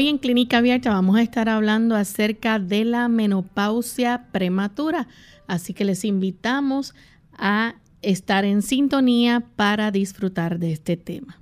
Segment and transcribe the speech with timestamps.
[0.00, 5.08] Hoy en Clínica Abierta vamos a estar hablando acerca de la menopausia prematura,
[5.46, 6.94] así que les invitamos
[7.34, 11.38] a estar en sintonía para disfrutar de este tema.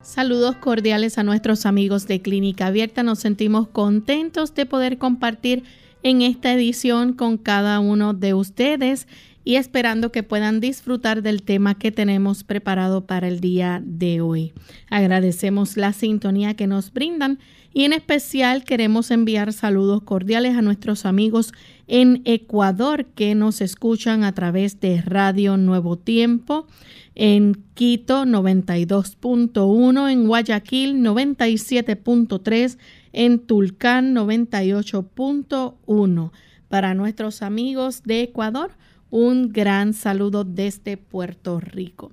[0.00, 3.02] Saludos cordiales a nuestros amigos de Clínica Abierta.
[3.02, 5.64] Nos sentimos contentos de poder compartir
[6.04, 9.08] en esta edición con cada uno de ustedes
[9.44, 14.54] y esperando que puedan disfrutar del tema que tenemos preparado para el día de hoy.
[14.88, 17.38] Agradecemos la sintonía que nos brindan
[17.74, 21.52] y en especial queremos enviar saludos cordiales a nuestros amigos
[21.86, 26.66] en Ecuador que nos escuchan a través de Radio Nuevo Tiempo
[27.14, 32.78] en Quito 92.1, en Guayaquil 97.3,
[33.12, 36.30] en Tulcán 98.1.
[36.68, 38.70] Para nuestros amigos de Ecuador,
[39.14, 42.10] un gran saludo desde Puerto Rico.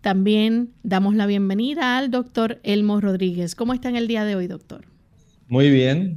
[0.00, 3.56] También damos la bienvenida al doctor Elmo Rodríguez.
[3.56, 4.84] ¿Cómo está en el día de hoy, doctor?
[5.48, 6.16] Muy bien,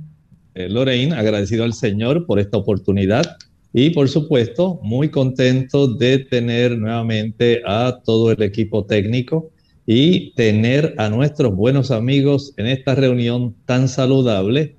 [0.54, 3.38] eh, Lorraine, agradecido al Señor por esta oportunidad
[3.74, 9.50] y por supuesto muy contento de tener nuevamente a todo el equipo técnico
[9.88, 14.77] y tener a nuestros buenos amigos en esta reunión tan saludable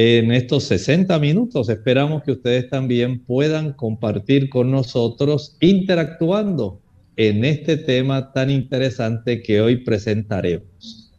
[0.00, 1.68] en estos 60 minutos.
[1.68, 6.80] Esperamos que ustedes también puedan compartir con nosotros interactuando
[7.16, 11.10] en este tema tan interesante que hoy presentaremos.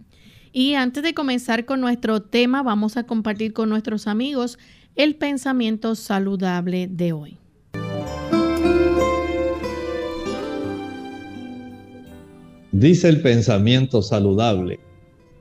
[0.54, 4.58] Y antes de comenzar con nuestro tema, vamos a compartir con nuestros amigos
[4.96, 7.38] el pensamiento saludable de hoy.
[12.72, 14.80] Dice el pensamiento saludable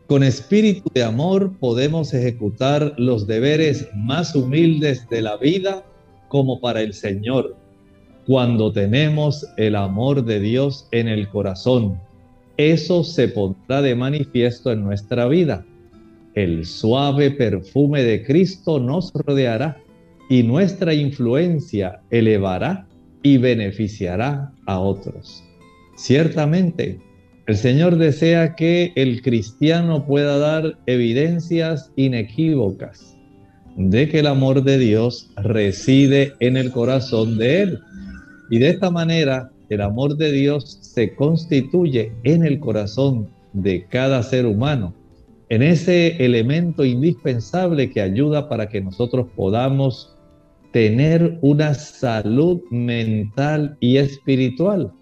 [0.08, 5.84] con espíritu de amor podemos ejecutar los deberes más humildes de la vida
[6.28, 7.54] como para el Señor,
[8.26, 12.00] cuando tenemos el amor de Dios en el corazón.
[12.56, 15.66] Eso se pondrá de manifiesto en nuestra vida.
[16.34, 19.76] El suave perfume de Cristo nos rodeará
[20.30, 22.86] y nuestra influencia elevará
[23.22, 25.44] y beneficiará a otros.
[25.96, 26.98] Ciertamente,
[27.48, 33.16] el Señor desea que el cristiano pueda dar evidencias inequívocas
[33.74, 37.80] de que el amor de Dios reside en el corazón de él.
[38.50, 44.22] Y de esta manera, el amor de Dios se constituye en el corazón de cada
[44.22, 44.92] ser humano,
[45.48, 50.14] en ese elemento indispensable que ayuda para que nosotros podamos
[50.70, 54.92] tener una salud mental y espiritual.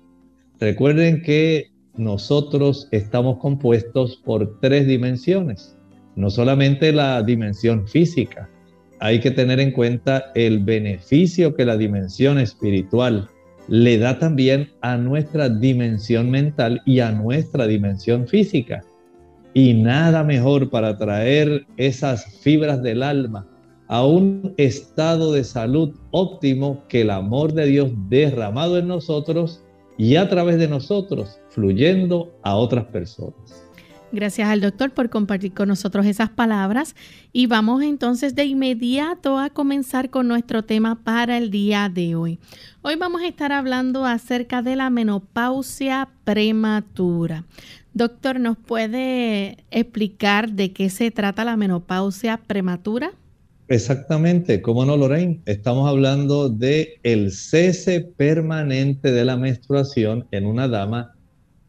[0.61, 5.77] Recuerden que nosotros estamos compuestos por tres dimensiones,
[6.15, 8.49] no solamente la dimensión física,
[8.99, 13.29] hay que tener en cuenta el beneficio que la dimensión espiritual
[13.69, 18.83] le da también a nuestra dimensión mental y a nuestra dimensión física.
[19.55, 23.47] Y nada mejor para traer esas fibras del alma
[23.89, 29.63] a un estado de salud óptimo que el amor de Dios derramado en nosotros
[29.99, 33.67] y a través de nosotros fluyendo a otras personas.
[34.13, 36.95] Gracias al doctor por compartir con nosotros esas palabras
[37.33, 42.39] y vamos entonces de inmediato a comenzar con nuestro tema para el día de hoy.
[42.83, 47.45] Hoy vamos a estar hablando acerca de la menopausia prematura.
[47.95, 53.13] Doctor, ¿nos puede explicar de qué se trata la menopausia prematura?
[53.69, 60.69] Exactamente, como no, Lorraine, estamos hablando de el cese permanente de la menstruación en una
[60.69, 61.17] dama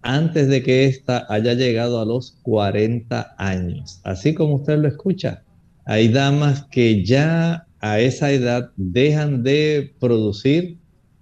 [0.04, 4.00] antes de que ésta haya llegado a los 40 años.
[4.04, 5.44] Así como usted lo escucha,
[5.86, 10.78] hay damas que ya a esa edad dejan de producir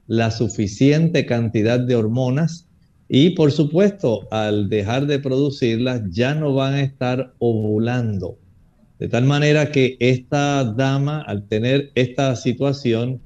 [0.08, 2.68] la suficiente cantidad de hormonas
[3.08, 8.38] y por supuesto al dejar de producirlas ya no van a estar ovulando.
[9.00, 13.22] De tal manera que esta dama, al tener esta situación,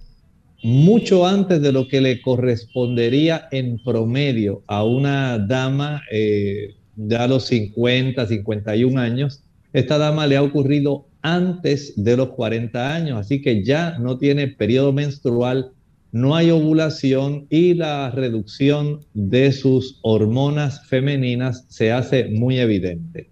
[0.63, 7.27] mucho antes de lo que le correspondería en promedio a una dama eh, de a
[7.27, 13.41] los 50, 51 años, esta dama le ha ocurrido antes de los 40 años, así
[13.41, 15.71] que ya no tiene periodo menstrual,
[16.11, 23.29] no hay ovulación y la reducción de sus hormonas femeninas se hace muy evidente.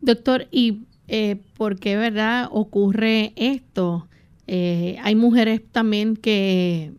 [0.00, 4.08] Doctor, ¿y eh, por qué verdad ocurre esto?
[4.46, 6.92] Eh, hay mujeres también que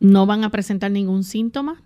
[0.00, 1.82] no van a presentar ningún síntoma.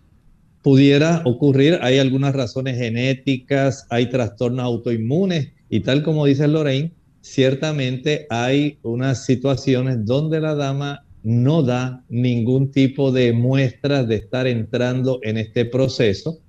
[0.63, 6.93] Pudiera ocurrir, hay algunas razones genéticas, hay trastornos autoinmunes y tal como dice Lorraine,
[7.23, 14.47] ciertamente hay unas situaciones donde la dama no da ningún tipo de muestras de estar
[14.47, 16.41] entrando en este proceso,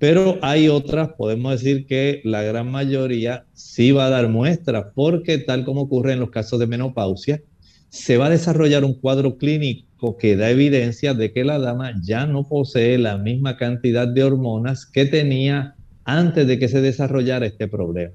[0.00, 5.36] pero hay otras, podemos decir que la gran mayoría sí va a dar muestras, porque
[5.36, 7.42] tal como ocurre en los casos de menopausia,
[7.90, 12.24] se va a desarrollar un cuadro clínico que da evidencia de que la dama ya
[12.24, 15.74] no posee la misma cantidad de hormonas que tenía
[16.04, 18.14] antes de que se desarrollara este problema.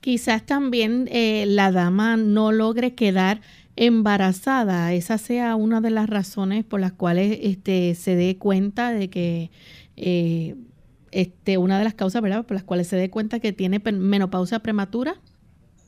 [0.00, 3.40] Quizás también eh, la dama no logre quedar
[3.76, 9.08] embarazada, esa sea una de las razones por las cuales este, se dé cuenta de
[9.08, 9.50] que,
[9.98, 10.54] eh,
[11.10, 12.46] este, una de las causas, ¿verdad?
[12.46, 15.20] Por las cuales se dé cuenta que tiene menopausia prematura.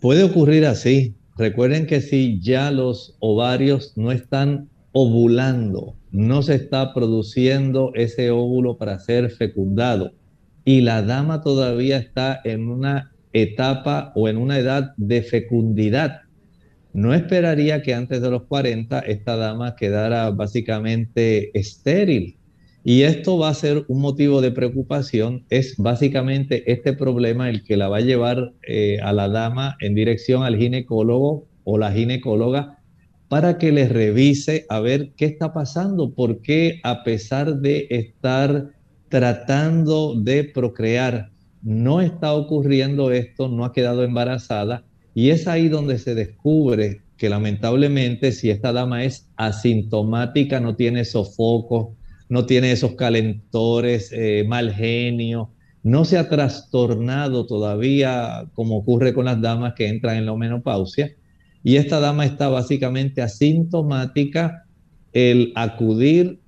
[0.00, 1.14] Puede ocurrir así.
[1.36, 8.76] Recuerden que si ya los ovarios no están ovulando, no se está produciendo ese óvulo
[8.76, 10.12] para ser fecundado
[10.64, 16.22] y la dama todavía está en una etapa o en una edad de fecundidad,
[16.92, 22.36] no esperaría que antes de los 40 esta dama quedara básicamente estéril.
[22.82, 25.44] Y esto va a ser un motivo de preocupación.
[25.50, 29.94] Es básicamente este problema el que la va a llevar eh, a la dama en
[29.94, 32.78] dirección al ginecólogo o la ginecóloga
[33.28, 38.72] para que le revise a ver qué está pasando, porque a pesar de estar
[39.08, 41.30] tratando de procrear,
[41.62, 44.84] no está ocurriendo esto, no ha quedado embarazada
[45.14, 51.04] y es ahí donde se descubre que lamentablemente si esta dama es asintomática, no tiene
[51.04, 51.88] sofocos,
[52.30, 55.50] no tiene esos calentores, eh, mal genio,
[55.82, 61.12] no se ha trastornado todavía como ocurre con las damas que entran en la menopausia.
[61.62, 64.64] Y esta dama está básicamente asintomática,
[65.12, 66.38] el acudir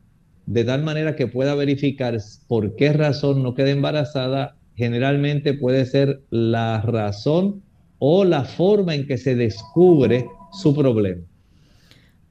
[0.47, 6.23] de tal manera que pueda verificar por qué razón no queda embarazada, generalmente puede ser
[6.31, 7.63] la razón
[7.99, 11.23] o la forma en que se descubre su problema.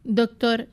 [0.03, 0.67] Doctor,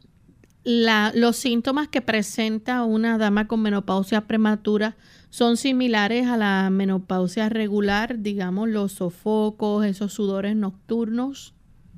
[0.69, 4.97] los síntomas que presenta una dama con menopausia prematura
[5.31, 11.55] son similares a la menopausia regular, digamos, los sofocos, esos sudores nocturnos.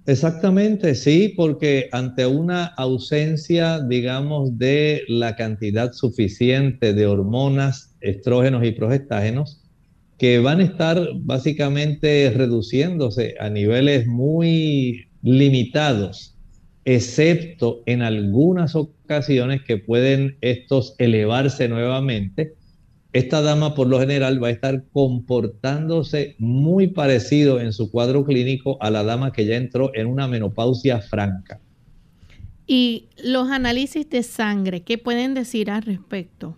[0.06, 8.70] Exactamente, sí, porque ante una ausencia, digamos, de la cantidad suficiente de hormonas, estrógenos y
[8.70, 9.61] progestágenos,
[10.16, 16.37] que van a estar básicamente reduciéndose a niveles muy limitados,
[16.84, 22.54] excepto en algunas ocasiones que pueden estos elevarse nuevamente.
[23.12, 28.78] Esta dama por lo general va a estar comportándose muy parecido en su cuadro clínico
[28.80, 31.60] a la dama que ya entró en una menopausia franca.
[32.66, 36.56] ¿Y los análisis de sangre, qué pueden decir al respecto?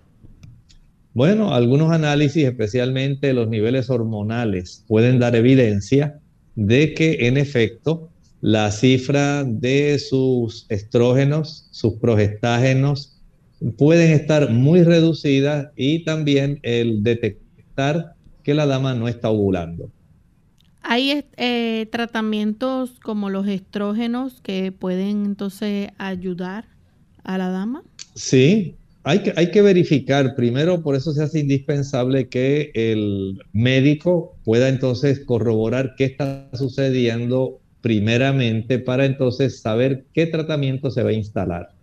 [1.14, 6.21] Bueno, algunos análisis, especialmente los niveles hormonales, pueden dar evidencia
[6.55, 8.12] de que en efecto
[8.43, 13.17] la cifra de sus estrógenos, sus progestágenos,
[13.79, 19.89] pueden estar muy reducidas y también el detectar que la dama no está ovulando.
[20.83, 26.65] ¿Hay eh, tratamientos como los estrógenos que pueden entonces ayudar
[27.23, 27.85] a la dama?
[28.17, 34.37] Sí, hay que, hay que verificar, primero por eso se hace indispensable que el médico
[34.45, 41.15] pueda entonces corroborar qué está sucediendo primeramente para entonces saber qué tratamiento se va a
[41.15, 41.75] instalar.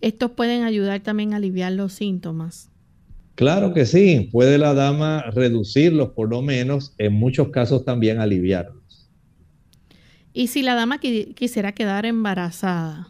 [0.00, 2.70] Estos pueden ayudar también a aliviar los síntomas.
[3.34, 9.08] Claro que sí, puede la dama reducirlos por lo menos, en muchos casos también aliviarlos.
[10.32, 13.08] ¿Y si la dama quisiera quedar embarazada?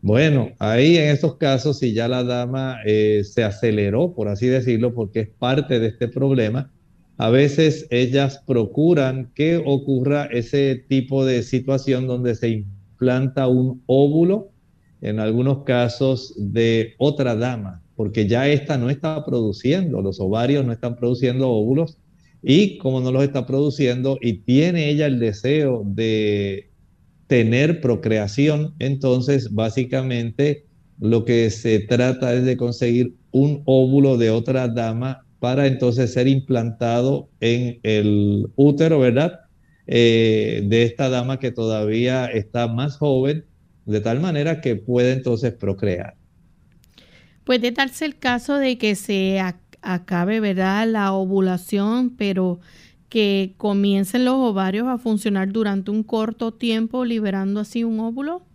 [0.00, 4.94] Bueno, ahí en estos casos, si ya la dama eh, se aceleró, por así decirlo,
[4.94, 6.70] porque es parte de este problema,
[7.16, 14.50] a veces ellas procuran que ocurra ese tipo de situación donde se implanta un óvulo,
[15.00, 20.72] en algunos casos de otra dama, porque ya esta no está produciendo, los ovarios no
[20.72, 21.98] están produciendo óvulos,
[22.42, 26.70] y como no los está produciendo y tiene ella el deseo de
[27.26, 30.64] tener procreación, entonces básicamente
[31.00, 36.26] lo que se trata es de conseguir un óvulo de otra dama para entonces ser
[36.26, 39.40] implantado en el útero, ¿verdad?
[39.86, 43.44] eh, de esta dama que todavía está más joven,
[43.84, 46.14] de tal manera que puede entonces procrear.
[47.44, 49.38] Puede darse el caso de que se
[49.82, 52.60] acabe, ¿verdad?, la ovulación, pero
[53.10, 58.46] que comiencen los ovarios a funcionar durante un corto tiempo, liberando así un óvulo.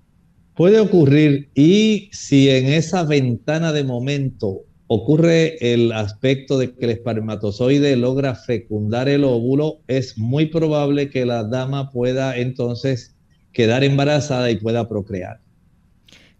[0.56, 6.92] Puede ocurrir y si en esa ventana de momento ocurre el aspecto de que el
[6.92, 13.16] espermatozoide logra fecundar el óvulo, es muy probable que la dama pueda entonces
[13.54, 15.42] quedar embarazada y pueda procrear.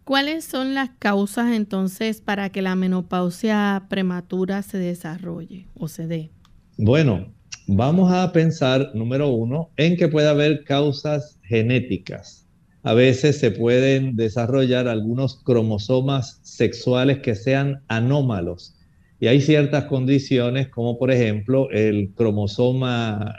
[0.04, 6.32] ¿Cuáles son las causas entonces para que la menopausia prematura se desarrolle o se dé?
[6.76, 7.32] Bueno,
[7.68, 12.49] vamos a pensar, número uno, en que puede haber causas genéticas
[12.84, 18.76] a veces se pueden desarrollar algunos cromosomas sexuales que sean anómalos.
[19.20, 23.36] Y hay ciertas condiciones, como por ejemplo el cromosoma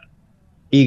[0.70, 0.86] Y,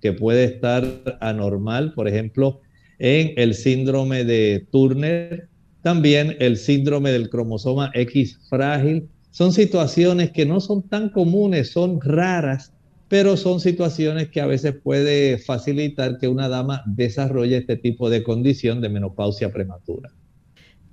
[0.00, 0.84] que puede estar
[1.20, 2.60] anormal, por ejemplo,
[2.98, 5.48] en el síndrome de Turner,
[5.82, 9.08] también el síndrome del cromosoma X frágil.
[9.30, 12.72] Son situaciones que no son tan comunes, son raras,
[13.14, 18.24] pero son situaciones que a veces puede facilitar que una dama desarrolle este tipo de
[18.24, 20.10] condición de menopausia prematura.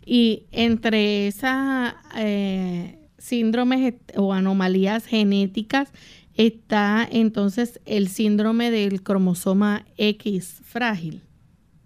[0.05, 5.89] Y entre esas eh, síndromes o anomalías genéticas
[6.35, 11.23] está entonces el síndrome del cromosoma X frágil.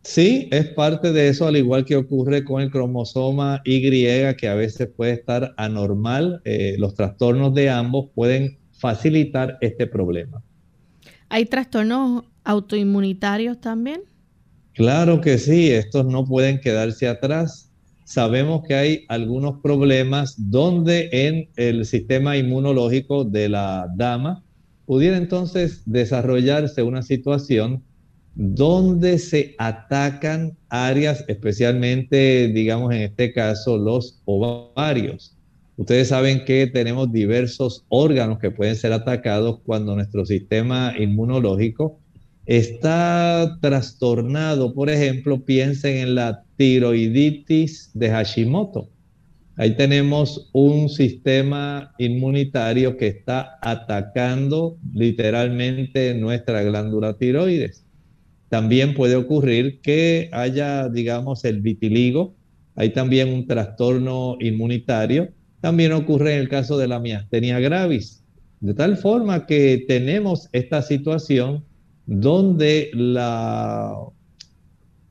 [0.01, 3.89] Sí, es parte de eso, al igual que ocurre con el cromosoma Y,
[4.35, 6.41] que a veces puede estar anormal.
[6.43, 10.41] Eh, los trastornos de ambos pueden facilitar este problema.
[11.29, 14.01] ¿Hay trastornos autoinmunitarios también?
[14.73, 17.71] Claro que sí, estos no pueden quedarse atrás.
[18.03, 24.43] Sabemos que hay algunos problemas donde en el sistema inmunológico de la dama
[24.85, 27.81] pudiera entonces desarrollarse una situación
[28.35, 35.34] donde se atacan áreas, especialmente, digamos, en este caso, los ovarios.
[35.77, 41.99] Ustedes saben que tenemos diversos órganos que pueden ser atacados cuando nuestro sistema inmunológico
[42.45, 44.73] está trastornado.
[44.73, 48.89] Por ejemplo, piensen en la tiroiditis de Hashimoto.
[49.57, 57.85] Ahí tenemos un sistema inmunitario que está atacando literalmente nuestra glándula tiroides.
[58.49, 62.35] También puede ocurrir que haya, digamos, el vitiligo.
[62.75, 65.29] Hay también un trastorno inmunitario
[65.65, 68.23] también ocurre en el caso de la miastenia gravis.
[68.59, 71.63] De tal forma que tenemos esta situación
[72.05, 72.91] donde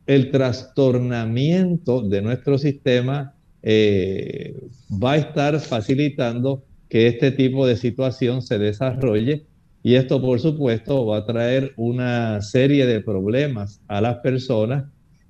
[0.07, 3.35] el trastornamiento de nuestro sistema
[3.65, 4.55] eh,
[4.93, 9.47] va a estar facilitando que este tipo de situación se desarrolle
[9.83, 14.85] y esto por supuesto va a traer una serie de problemas a las personas,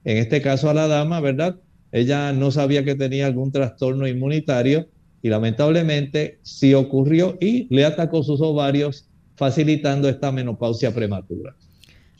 [0.04, 1.57] en este caso a la dama, ¿verdad?
[1.93, 4.87] Ella no sabía que tenía algún trastorno inmunitario
[5.25, 11.57] y lamentablemente sí ocurrió y le atacó sus ovarios facilitando esta menopausia prematura.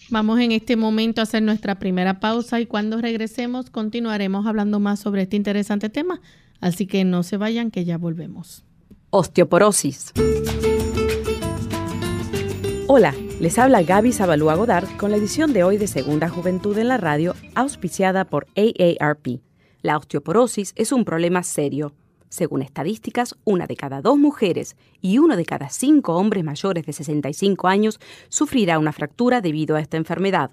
[0.09, 5.01] Vamos en este momento a hacer nuestra primera pausa y cuando regresemos continuaremos hablando más
[5.01, 6.23] sobre este interesante tema.
[6.63, 8.65] Así que no se vayan que ya volvemos.
[9.11, 10.15] Osteoporosis.
[12.87, 16.89] Hola, les habla Gaby Zabalúa Godard con la edición de hoy de Segunda Juventud en
[16.89, 19.43] la Radio, auspiciada por AARP.
[19.83, 21.93] La osteoporosis es un problema serio
[22.35, 26.93] según estadísticas, una de cada dos mujeres y uno de cada cinco hombres mayores de
[26.93, 30.51] 65 años sufrirá una fractura debido a esta enfermedad.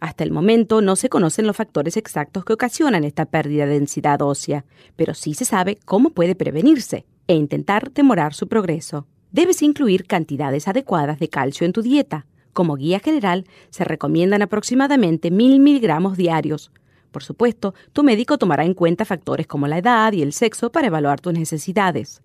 [0.00, 4.22] Hasta el momento no se conocen los factores exactos que ocasionan esta pérdida de densidad
[4.22, 4.64] ósea,
[4.96, 9.06] pero sí se sabe cómo puede prevenirse e intentar demorar su progreso.
[9.30, 12.24] Debes incluir cantidades adecuadas de calcio en tu dieta.
[12.54, 16.70] Como guía general, se recomiendan aproximadamente 1000 miligramos diarios,
[17.18, 20.86] por supuesto, tu médico tomará en cuenta factores como la edad y el sexo para
[20.86, 22.22] evaluar tus necesidades.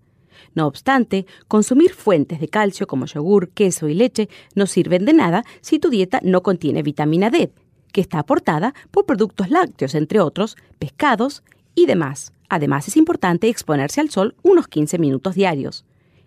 [0.54, 5.42] No obstante, consumir fuentes de calcio como yogur, queso y leche no sirven de nada
[5.62, 7.50] si tu dieta no contiene vitamina D,
[7.90, 11.42] que está aportada por productos lácteos, entre otros, pescados
[11.74, 12.32] y demás.
[12.48, 15.84] Además, es importante exponerse al sol unos 15 minutos diarios.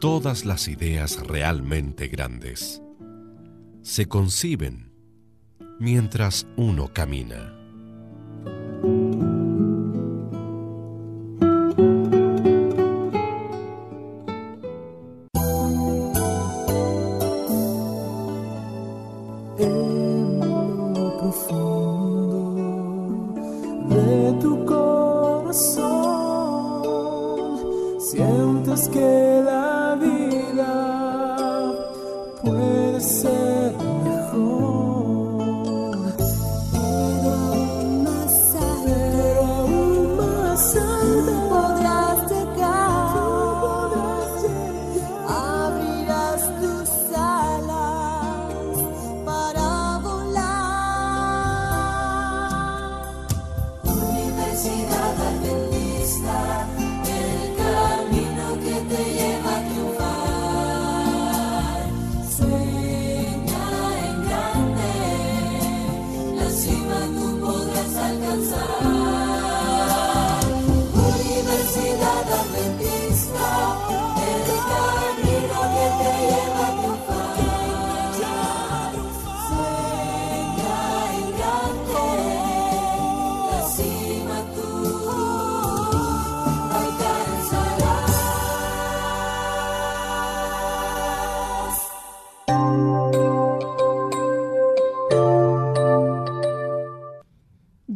[0.03, 2.83] Todas las ideas realmente grandes
[3.83, 4.93] se conciben
[5.79, 7.62] mientras uno camina.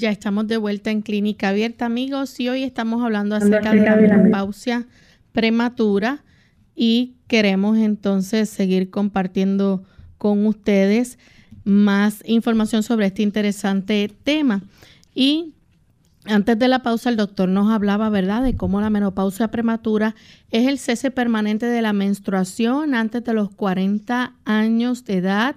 [0.07, 3.97] Ya estamos de vuelta en Clínica Abierta, amigos, y hoy estamos hablando acerca de la
[3.97, 4.87] menopausia
[5.33, 6.23] prematura
[6.77, 9.83] y queremos entonces seguir compartiendo
[10.17, 11.19] con ustedes
[11.65, 14.63] más información sobre este interesante tema.
[15.13, 15.55] Y
[16.25, 20.15] antes de la pausa, el doctor nos hablaba, ¿verdad?, de cómo la menopausia prematura
[20.53, 25.57] es el cese permanente de la menstruación antes de los 40 años de edad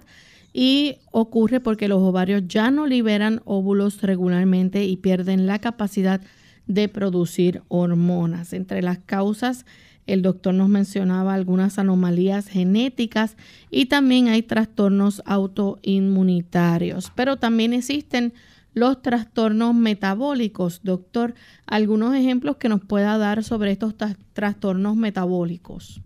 [0.52, 6.20] y ocurre porque los ovarios ya no liberan óvulos regularmente y pierden la capacidad
[6.66, 8.52] de producir hormonas.
[8.52, 9.66] Entre las causas,
[10.06, 13.36] el doctor nos mencionaba algunas anomalías genéticas
[13.70, 18.32] y también hay trastornos autoinmunitarios, pero también existen
[18.72, 20.80] los trastornos metabólicos.
[20.82, 21.34] Doctor,
[21.66, 23.94] algunos ejemplos que nos pueda dar sobre estos
[24.32, 26.00] trastornos metabólicos.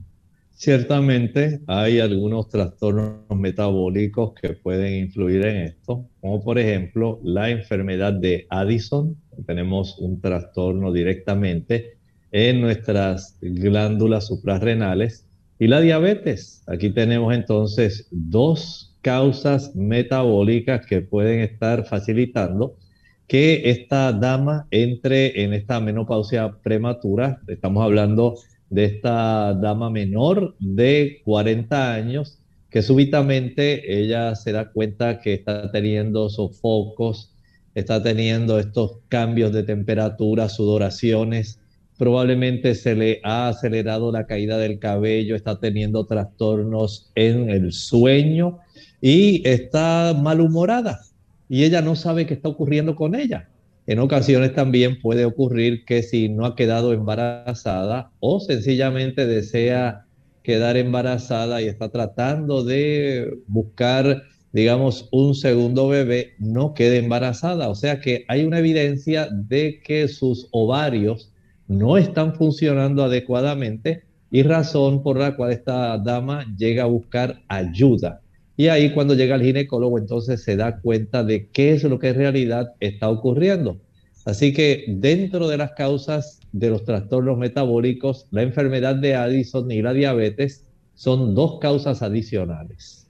[0.65, 8.15] Ciertamente hay algunos trastornos metabólicos que pueden influir en esto, como por ejemplo la enfermedad
[8.15, 9.15] de Addison.
[9.47, 11.99] Tenemos un trastorno directamente
[12.33, 15.27] en nuestras glándulas suprarrenales
[15.59, 16.63] y la diabetes.
[16.67, 22.79] Aquí tenemos entonces dos causas metabólicas que pueden estar facilitando
[23.27, 27.43] que esta dama entre en esta menopausia prematura.
[27.49, 32.39] Estamos hablando de esta dama menor de 40 años
[32.71, 37.33] que súbitamente ella se da cuenta que está teniendo sofocos,
[37.75, 41.61] está teniendo estos cambios de temperatura, sudoraciones,
[41.97, 48.59] probablemente se le ha acelerado la caída del cabello, está teniendo trastornos en el sueño
[49.01, 51.01] y está malhumorada
[51.49, 53.49] y ella no sabe qué está ocurriendo con ella.
[53.87, 60.07] En ocasiones también puede ocurrir que si no ha quedado embarazada o sencillamente desea
[60.43, 67.69] quedar embarazada y está tratando de buscar, digamos, un segundo bebé, no quede embarazada.
[67.69, 71.33] O sea que hay una evidencia de que sus ovarios
[71.69, 78.21] no están funcionando adecuadamente y razón por la cual esta dama llega a buscar ayuda.
[78.57, 82.09] Y ahí cuando llega el ginecólogo entonces se da cuenta de qué es lo que
[82.09, 83.81] en realidad está ocurriendo.
[84.25, 89.83] Así que dentro de las causas de los trastornos metabólicos, la enfermedad de Addison y
[89.83, 90.65] la diabetes
[90.95, 93.07] son dos causas adicionales.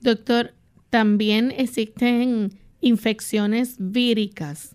[0.00, 0.52] Doctor,
[0.90, 4.74] también existen infecciones víricas.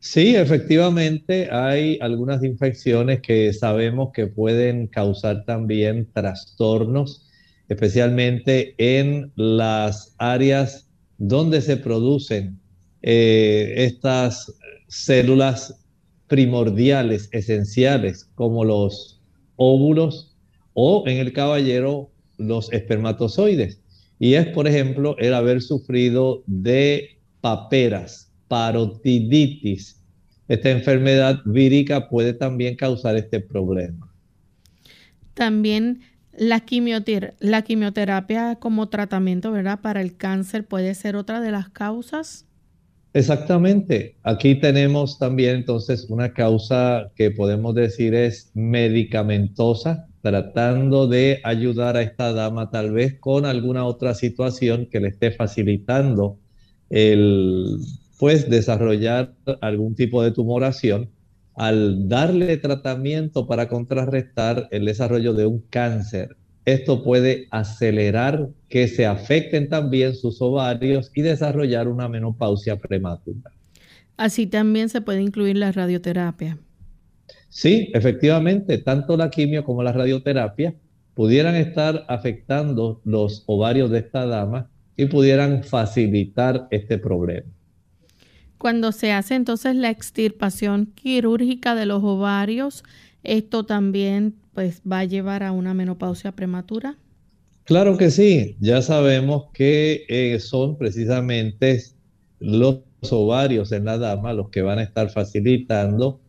[0.00, 7.27] Sí, efectivamente hay algunas infecciones que sabemos que pueden causar también trastornos
[7.68, 12.58] especialmente en las áreas donde se producen
[13.02, 14.54] eh, estas
[14.88, 15.84] células
[16.28, 19.20] primordiales, esenciales, como los
[19.56, 20.36] óvulos
[20.74, 23.80] o en el caballero los espermatozoides.
[24.18, 30.00] Y es, por ejemplo, el haber sufrido de paperas, parotiditis.
[30.48, 34.12] Esta enfermedad vírica puede también causar este problema.
[35.34, 36.00] También
[36.38, 36.64] la,
[37.40, 39.80] la quimioterapia como tratamiento, ¿verdad?
[39.80, 42.46] Para el cáncer puede ser otra de las causas.
[43.12, 44.16] Exactamente.
[44.22, 50.06] Aquí tenemos también entonces una causa que podemos decir es medicamentosa.
[50.20, 55.30] tratando de ayudar a esta dama tal vez con alguna otra situación que le esté
[55.30, 56.38] facilitando
[56.90, 57.78] el
[58.18, 61.08] pues desarrollar algún tipo de tumoración
[61.58, 66.36] al darle tratamiento para contrarrestar el desarrollo de un cáncer.
[66.64, 73.50] Esto puede acelerar que se afecten también sus ovarios y desarrollar una menopausia prematura.
[74.16, 76.58] Así también se puede incluir la radioterapia.
[77.48, 80.76] Sí, efectivamente, tanto la quimio como la radioterapia
[81.14, 87.48] pudieran estar afectando los ovarios de esta dama y pudieran facilitar este problema.
[88.58, 92.82] Cuando se hace entonces la extirpación quirúrgica de los ovarios,
[93.22, 96.96] esto también pues va a llevar a una menopausia prematura.
[97.64, 101.82] Claro que sí, ya sabemos que eh, son precisamente
[102.40, 106.20] los ovarios en la dama los que van a estar facilitando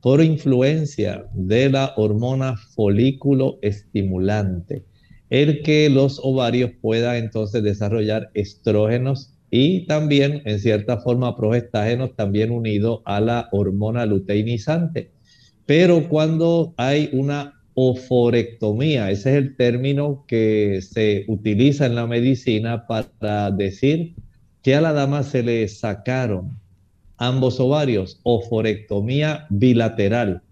[0.00, 4.84] por influencia de la hormona folículo estimulante,
[5.28, 12.50] el que los ovarios puedan entonces desarrollar estrógenos y también en cierta forma progestágenos también
[12.50, 15.10] unido a la hormona luteinizante.
[15.66, 22.86] Pero cuando hay una oforectomía, ese es el término que se utiliza en la medicina
[22.86, 24.14] para decir
[24.62, 26.58] que a la dama se le sacaron
[27.18, 30.42] ambos ovarios, oforectomía bilateral.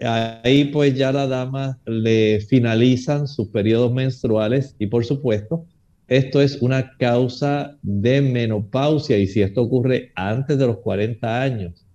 [0.00, 5.66] Ahí pues ya la dama le finalizan sus periodos menstruales y por supuesto
[6.08, 11.86] esto es una causa de menopausia y si esto ocurre antes de los 40 años,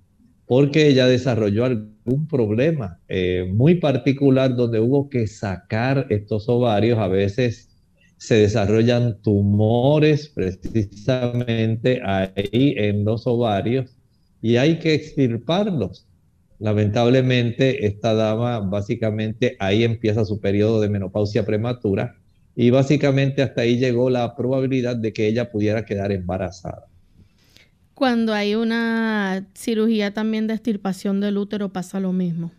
[0.47, 7.07] porque ella desarrolló algún problema eh, muy particular donde hubo que sacar estos ovarios, a
[7.07, 7.69] veces
[8.17, 13.95] se desarrollan tumores precisamente ahí en los ovarios
[14.41, 16.07] y hay que extirparlos.
[16.57, 22.18] Lamentablemente, esta dama básicamente ahí empieza su periodo de menopausia prematura
[22.61, 26.87] y básicamente hasta ahí llegó la probabilidad de que ella pudiera quedar embarazada.
[27.93, 32.51] Cuando hay una cirugía también de extirpación del útero pasa lo mismo.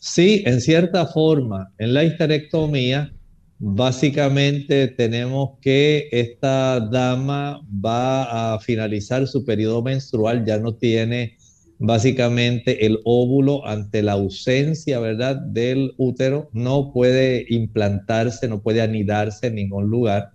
[0.00, 3.12] Sí, en cierta forma, en la histerectomía,
[3.60, 11.36] básicamente tenemos que esta dama va a finalizar su periodo menstrual, ya no tiene
[11.82, 19.48] básicamente el óvulo ante la ausencia, ¿verdad?, del útero, no puede implantarse, no puede anidarse
[19.48, 20.30] en ningún lugar.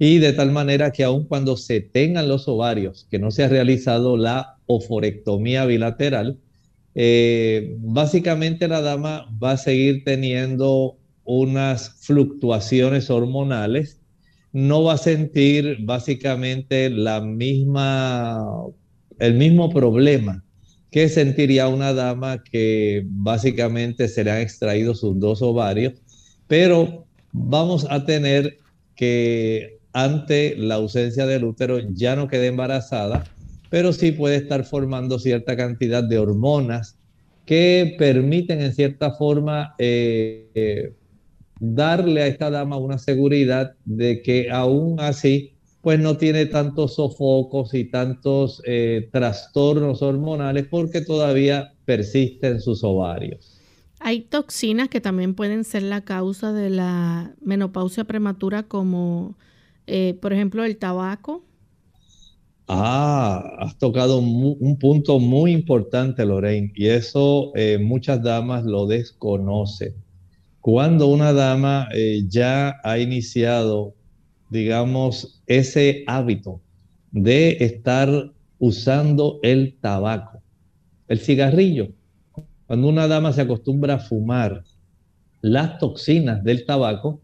[0.00, 3.48] Y de tal manera que aun cuando se tengan los ovarios, que no se ha
[3.48, 6.38] realizado la oforectomía bilateral,
[6.96, 14.00] eh, básicamente la dama va a seguir teniendo unas fluctuaciones hormonales,
[14.52, 18.44] no va a sentir básicamente la misma,
[19.20, 20.42] el mismo problema
[20.90, 25.94] ¿Qué sentiría una dama que básicamente se le han extraído sus dos ovarios?
[26.48, 28.58] Pero vamos a tener
[28.96, 33.24] que ante la ausencia del útero ya no quede embarazada,
[33.68, 36.98] pero sí puede estar formando cierta cantidad de hormonas
[37.44, 40.94] que permiten en cierta forma eh, eh,
[41.58, 47.72] darle a esta dama una seguridad de que aún así pues no tiene tantos sofocos
[47.74, 53.58] y tantos eh, trastornos hormonales porque todavía persisten sus ovarios.
[53.98, 59.36] Hay toxinas que también pueden ser la causa de la menopausia prematura, como
[59.86, 61.44] eh, por ejemplo el tabaco.
[62.68, 69.94] Ah, has tocado un, punto muy importante, Lorraine, y eso eh, muchas damas lo desconocen.
[70.60, 71.88] Cuando una dama
[72.28, 73.94] ya ha iniciado
[74.50, 76.60] digamos, ese hábito
[77.12, 80.42] de estar usando el tabaco,
[81.08, 81.92] el cigarrillo.
[82.66, 84.64] Cuando una dama se acostumbra a fumar,
[85.40, 87.22] las toxinas del tabaco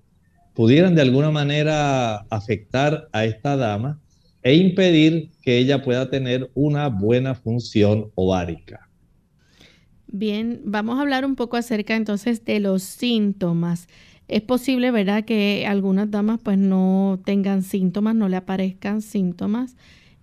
[0.54, 4.00] pudieran de alguna manera afectar a esta dama
[4.42, 8.88] e impedir que ella pueda tener una buena función ovárica.
[10.06, 13.88] Bien, vamos a hablar un poco acerca entonces de los síntomas.
[14.28, 19.76] Es posible, ¿verdad?, que algunas damas pues no tengan síntomas, no le aparezcan síntomas,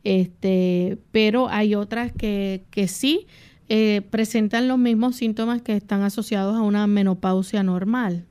[0.03, 3.27] este, pero hay otras que, que sí
[3.69, 8.25] eh, presentan los mismos síntomas que están asociados a una menopausia normal.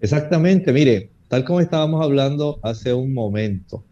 [0.00, 3.84] Exactamente, mire, tal como estábamos hablando hace un momento,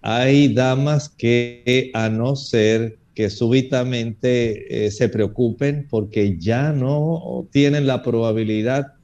[0.00, 7.86] hay damas que a no ser que súbitamente eh, se preocupen porque ya no tienen
[7.86, 8.94] la probabilidad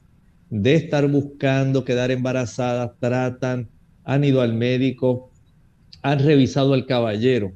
[0.51, 3.69] de estar buscando quedar embarazadas, tratan,
[4.05, 5.31] han ido al médico,
[6.03, 7.53] han revisado al caballero,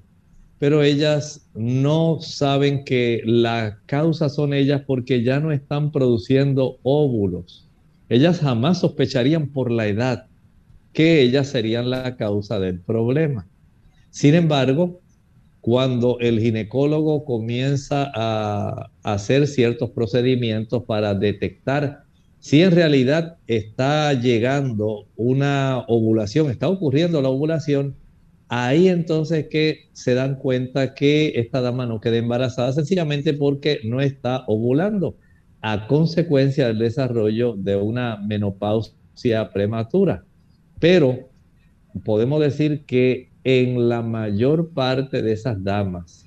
[0.58, 7.68] pero ellas no saben que la causa son ellas porque ya no están produciendo óvulos.
[8.08, 10.26] ellas jamás sospecharían por la edad
[10.92, 13.48] que ellas serían la causa del problema.
[14.10, 15.00] Sin embargo,
[15.62, 22.04] cuando el ginecólogo comienza a hacer ciertos procedimientos para detectar
[22.42, 27.94] si en realidad está llegando una ovulación, está ocurriendo la ovulación,
[28.48, 34.00] ahí entonces que se dan cuenta que esta dama no queda embarazada sencillamente porque no
[34.00, 35.16] está ovulando
[35.60, 40.24] a consecuencia del desarrollo de una menopausia prematura.
[40.80, 41.30] Pero
[42.04, 46.26] podemos decir que en la mayor parte de esas damas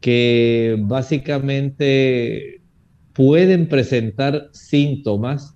[0.00, 2.59] que básicamente
[3.20, 5.54] pueden presentar síntomas,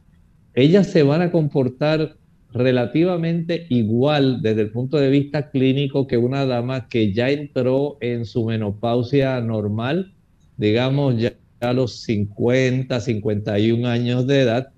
[0.52, 2.18] ellas se van a comportar
[2.52, 8.26] relativamente igual desde el punto de vista clínico que una dama que ya entró en
[8.26, 10.12] su menopausia normal,
[10.58, 14.68] digamos ya a los 50, 51 años de edad,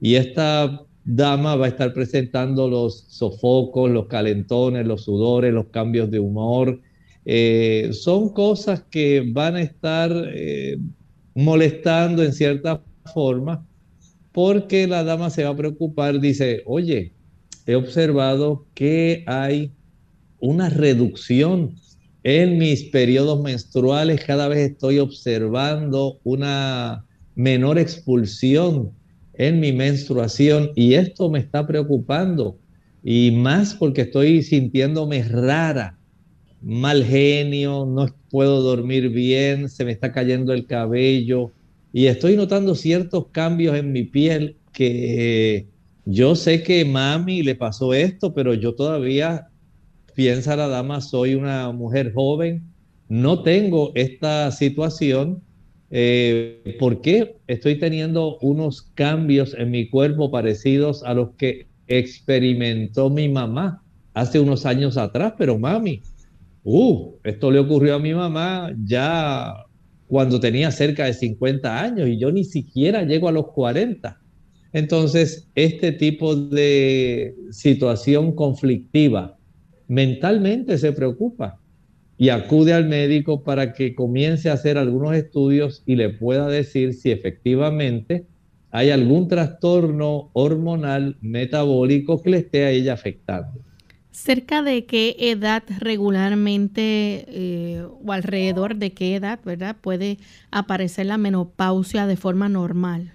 [0.00, 6.10] y esta dama va a estar presentando los sofocos, los calentones, los sudores, los cambios
[6.10, 6.80] de humor.
[7.24, 10.76] Eh, son cosas que van a estar eh,
[11.34, 13.66] molestando en cierta forma
[14.32, 17.12] porque la dama se va a preocupar, dice, oye,
[17.66, 19.72] he observado que hay
[20.40, 21.76] una reducción
[22.24, 28.92] en mis periodos menstruales, cada vez estoy observando una menor expulsión
[29.34, 32.58] en mi menstruación y esto me está preocupando
[33.02, 35.98] y más porque estoy sintiéndome rara,
[36.62, 41.50] mal genio, no puedo dormir bien, se me está cayendo el cabello.
[41.92, 45.66] Y estoy notando ciertos cambios en mi piel que
[46.04, 49.48] yo sé que mami le pasó esto, pero yo todavía
[50.14, 52.62] piensa la dama, soy una mujer joven,
[53.08, 55.42] no tengo esta situación.
[55.90, 63.10] Eh, ¿Por qué estoy teniendo unos cambios en mi cuerpo parecidos a los que experimentó
[63.10, 63.82] mi mamá
[64.14, 65.34] hace unos años atrás?
[65.36, 66.00] Pero mami,
[66.64, 69.54] uh, esto le ocurrió a mi mamá ya
[70.06, 74.20] cuando tenía cerca de 50 años y yo ni siquiera llego a los 40.
[74.72, 79.38] Entonces, este tipo de situación conflictiva
[79.88, 81.60] mentalmente se preocupa
[82.16, 86.94] y acude al médico para que comience a hacer algunos estudios y le pueda decir
[86.94, 88.26] si efectivamente
[88.70, 93.60] hay algún trastorno hormonal metabólico que le esté a ella afectando.
[94.12, 100.18] ¿Cerca de qué edad regularmente eh, o alrededor de qué edad, verdad, puede
[100.50, 103.14] aparecer la menopausia de forma normal?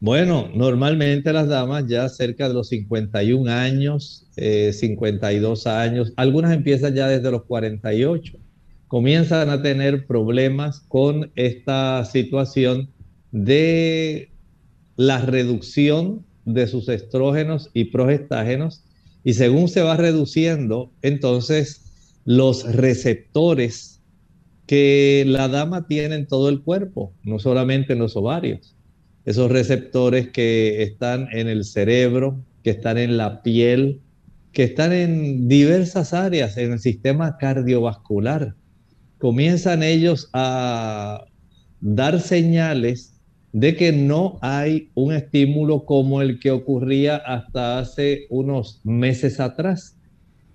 [0.00, 6.94] Bueno, normalmente las damas ya cerca de los 51 años, 52 eh, años, algunas empiezan
[6.94, 8.36] ya desde los 48,
[8.88, 12.90] comienzan a tener problemas con esta situación
[13.30, 14.30] de
[14.96, 18.83] la reducción de sus estrógenos y progestágenos
[19.24, 21.82] y según se va reduciendo, entonces
[22.24, 24.00] los receptores
[24.66, 28.74] que la dama tiene en todo el cuerpo, no solamente en los ovarios
[29.24, 34.00] esos receptores que están en el cerebro, que están en la piel,
[34.52, 38.54] que están en diversas áreas en el sistema cardiovascular.
[39.18, 41.24] Comienzan ellos a
[41.80, 43.13] dar señales
[43.54, 49.96] de que no hay un estímulo como el que ocurría hasta hace unos meses atrás.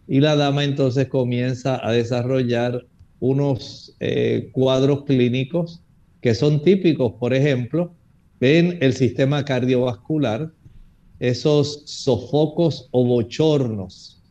[0.06, 2.86] Y la dama entonces comienza a desarrollar
[3.22, 5.82] unos eh, cuadros clínicos
[6.20, 7.94] que son típicos, por ejemplo,
[8.42, 10.52] en el sistema cardiovascular,
[11.22, 14.22] esos sofocos o bochornos,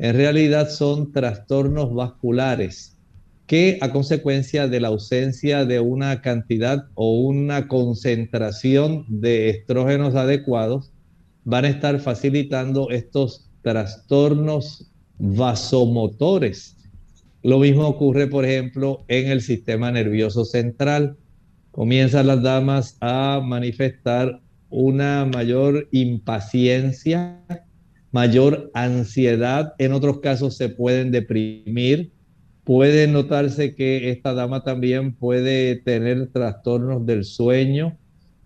[0.00, 2.97] en realidad son trastornos vasculares
[3.48, 10.92] que a consecuencia de la ausencia de una cantidad o una concentración de estrógenos adecuados,
[11.44, 16.76] van a estar facilitando estos trastornos vasomotores.
[17.42, 21.16] Lo mismo ocurre, por ejemplo, en el sistema nervioso central
[21.70, 27.40] comienzan las damas a manifestar una mayor impaciencia,
[28.12, 32.12] mayor ansiedad, en otros casos se pueden deprimir,
[32.68, 37.96] puede notarse que esta dama también puede tener trastornos del sueño,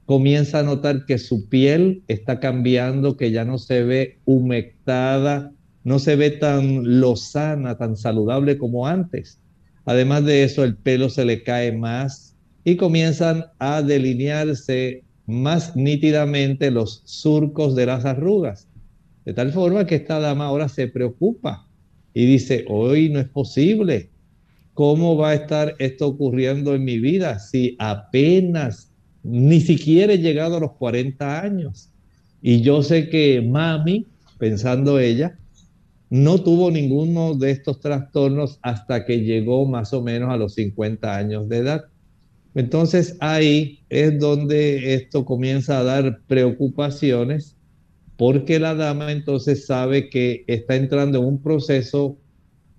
[0.06, 5.50] comienza a notar que su piel está cambiando, que ya no se ve humectada,
[5.82, 9.40] no se ve tan lozana, tan saludable como antes.
[9.86, 16.70] Además de eso, el pelo se le cae más, y comienzan a delinearse más nítidamente
[16.70, 18.68] los surcos de las arrugas.
[19.24, 21.66] De tal forma que esta dama ahora se preocupa
[22.14, 24.11] y dice, hoy no es posible.
[24.74, 28.90] ¿Cómo va a estar esto ocurriendo en mi vida si apenas
[29.22, 31.90] ni siquiera he llegado a los 40 años?
[32.40, 34.06] Y yo sé que mami,
[34.38, 35.38] pensando ella,
[36.08, 41.16] no tuvo ninguno de estos trastornos hasta que llegó más o menos a los 50
[41.16, 41.84] años de edad.
[42.54, 47.56] Entonces ahí es donde esto comienza a dar preocupaciones
[48.16, 52.18] porque la dama entonces sabe que está entrando en un proceso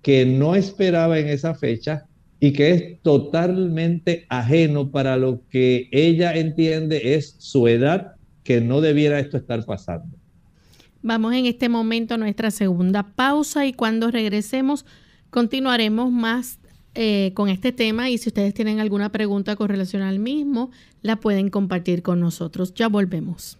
[0.04, 2.04] que no esperaba en esa fecha
[2.38, 8.12] y que es totalmente ajeno para lo que ella entiende es su edad,
[8.44, 10.14] que no debiera esto estar pasando.
[11.00, 14.84] Vamos en este momento a nuestra segunda pausa y cuando regresemos
[15.30, 16.58] continuaremos más
[16.94, 21.16] eh, con este tema y si ustedes tienen alguna pregunta con relación al mismo, la
[21.16, 22.74] pueden compartir con nosotros.
[22.74, 23.58] Ya volvemos.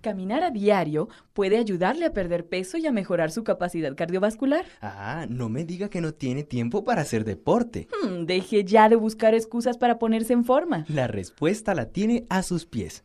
[0.00, 4.64] Caminar a diario puede ayudarle a perder peso y a mejorar su capacidad cardiovascular.
[4.80, 7.86] Ah, no me diga que no tiene tiempo para hacer deporte.
[8.02, 10.86] Hmm, deje ya de buscar excusas para ponerse en forma.
[10.88, 13.04] La respuesta la tiene a sus pies.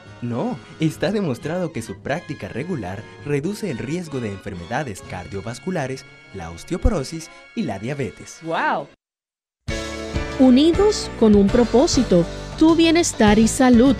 [0.21, 7.29] no, está demostrado que su práctica regular reduce el riesgo de enfermedades cardiovasculares, la osteoporosis
[7.55, 8.39] y la diabetes.
[8.43, 8.87] ¡Wow!
[10.39, 12.25] Unidos con un propósito,
[12.57, 13.95] tu bienestar y salud.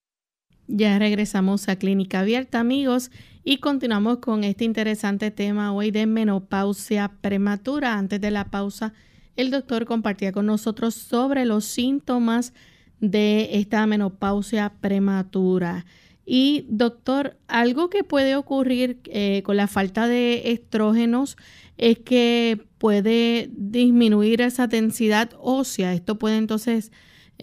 [0.73, 3.11] Ya regresamos a Clínica Abierta, amigos,
[3.43, 7.97] y continuamos con este interesante tema hoy de menopausia prematura.
[7.97, 8.93] Antes de la pausa,
[9.35, 12.53] el doctor compartía con nosotros sobre los síntomas
[13.01, 15.85] de esta menopausia prematura.
[16.25, 21.35] Y doctor, algo que puede ocurrir eh, con la falta de estrógenos
[21.77, 25.93] es que puede disminuir esa densidad ósea.
[25.93, 26.93] Esto puede entonces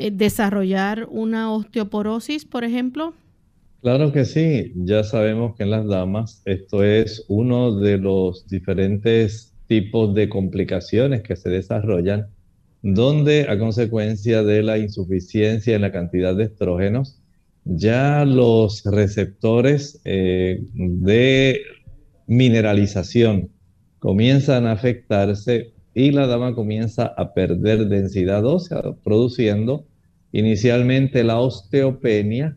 [0.00, 3.14] eh, desarrollar una osteoporosis, por ejemplo?
[3.82, 9.52] Claro que sí, ya sabemos que en las damas esto es uno de los diferentes
[9.66, 12.28] tipos de complicaciones que se desarrollan,
[12.82, 17.20] donde a consecuencia de la insuficiencia en la cantidad de estrógenos,
[17.64, 21.60] ya los receptores eh, de
[22.28, 23.50] mineralización
[23.98, 29.87] comienzan a afectarse y la dama comienza a perder densidad ósea, produciendo
[30.32, 32.56] inicialmente la osteopenia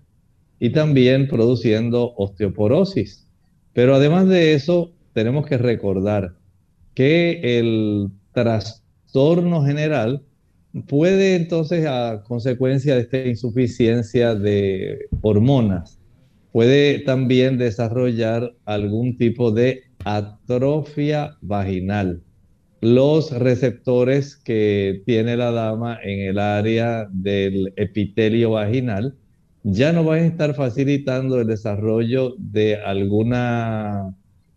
[0.60, 3.28] y también produciendo osteoporosis.
[3.74, 6.36] Pero además de eso, tenemos que recordar
[6.94, 10.24] que el trastorno general
[10.88, 16.00] puede entonces, a consecuencia de esta insuficiencia de hormonas,
[16.52, 22.22] puede también desarrollar algún tipo de atrofia vaginal
[22.82, 29.16] los receptores que tiene la dama en el área del epitelio vaginal
[29.64, 34.16] ya no van a estar facilitando el desarrollo de alguna,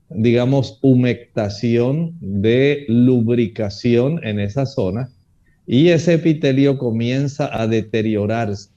[0.09, 5.11] digamos, humectación, de lubricación en esa zona
[5.67, 8.71] y ese epitelio comienza a deteriorarse.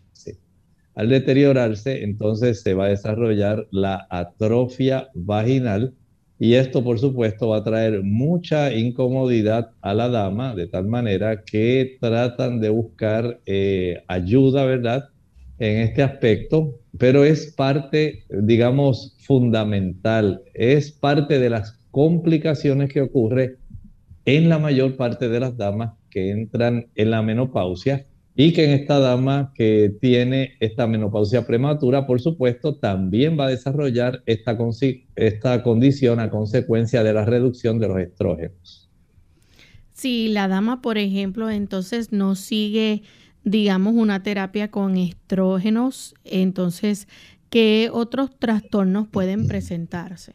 [0.95, 5.93] Al deteriorarse, entonces se va a desarrollar la atrofia vaginal
[6.39, 11.43] y esto, por supuesto, va a traer mucha incomodidad a la dama, de tal manera
[11.43, 15.09] que tratan de buscar eh, ayuda, ¿verdad?
[15.57, 23.57] En este aspecto, pero es parte, digamos, fundamental, es parte de las complicaciones que ocurre
[24.25, 28.05] en la mayor parte de las damas que entran en la menopausia
[28.39, 33.49] y que en esta dama que tiene esta menopausia prematura, por supuesto, también va a
[33.49, 34.55] desarrollar esta,
[35.15, 38.91] esta condición a consecuencia de la reducción de los estrógenos.
[39.91, 43.01] Si la dama, por ejemplo, entonces no sigue,
[43.43, 47.07] digamos, una terapia con estrógenos, entonces,
[47.49, 50.33] ¿qué otros trastornos pueden presentarse?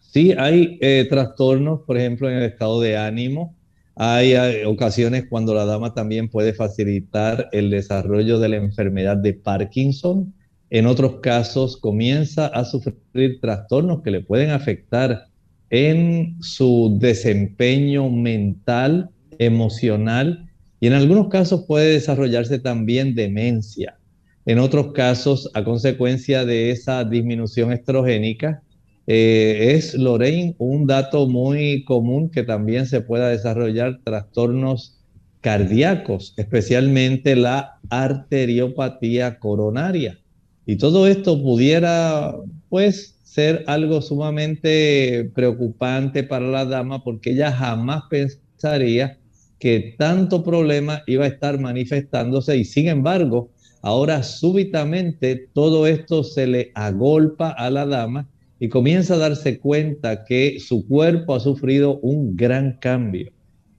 [0.00, 3.54] Sí, hay eh, trastornos, por ejemplo, en el estado de ánimo,
[3.96, 10.34] hay ocasiones cuando la dama también puede facilitar el desarrollo de la enfermedad de Parkinson.
[10.68, 15.28] En otros casos comienza a sufrir trastornos que le pueden afectar
[15.70, 23.98] en su desempeño mental, emocional y en algunos casos puede desarrollarse también demencia.
[24.44, 28.62] En otros casos, a consecuencia de esa disminución estrogénica,
[29.06, 34.98] eh, es, Lorraine, un dato muy común que también se pueda desarrollar trastornos
[35.40, 40.18] cardíacos, especialmente la arteriopatía coronaria.
[40.66, 42.34] Y todo esto pudiera,
[42.68, 49.18] pues, ser algo sumamente preocupante para la dama porque ella jamás pensaría
[49.58, 53.50] que tanto problema iba a estar manifestándose y sin embargo,
[53.82, 58.26] ahora súbitamente todo esto se le agolpa a la dama
[58.58, 63.30] y comienza a darse cuenta que su cuerpo ha sufrido un gran cambio.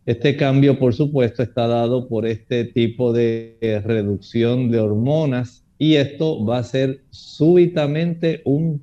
[0.06, 6.46] Este cambio, por supuesto, está dado por este tipo de reducción de hormonas y esto
[6.46, 8.82] va a ser súbitamente un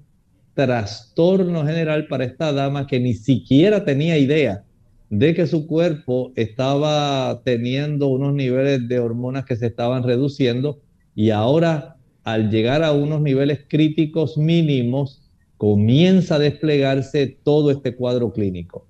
[0.55, 4.65] trastorno general para esta dama que ni siquiera tenía idea
[5.11, 10.81] de que su cuerpo estaba teniendo unos niveles de hormonas que se estaban reduciendo
[11.15, 15.24] y ahora al llegar a unos niveles críticos mínimos
[15.57, 18.87] comienza a desplegarse todo este cuadro clínico.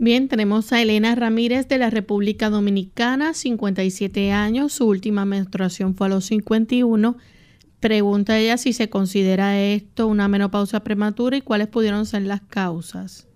[0.00, 6.06] Bien, tenemos a Elena Ramírez de la República Dominicana, 57 años, su última menstruación fue
[6.06, 7.16] a los 51.
[7.80, 13.26] Pregunta ella si se considera esto una menopausia prematura y cuáles pudieron ser las causas.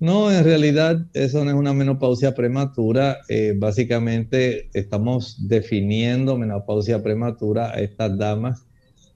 [0.00, 3.18] No, en realidad eso no es una menopausia prematura.
[3.28, 8.64] Eh, básicamente estamos definiendo menopausia prematura a estas damas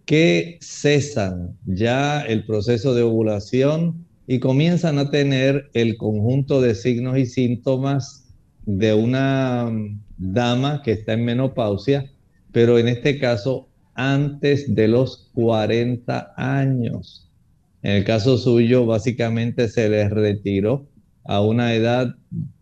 [0.05, 7.19] que cesan ya el proceso de ovulación y comienzan a tener el conjunto de signos
[7.19, 8.33] y síntomas
[8.67, 9.71] de una
[10.17, 12.11] dama que está en menopausia,
[12.53, 17.31] pero en este caso antes de los 40 años.
[17.83, 20.87] En el caso suyo, básicamente se les retiró
[21.25, 22.15] a una edad,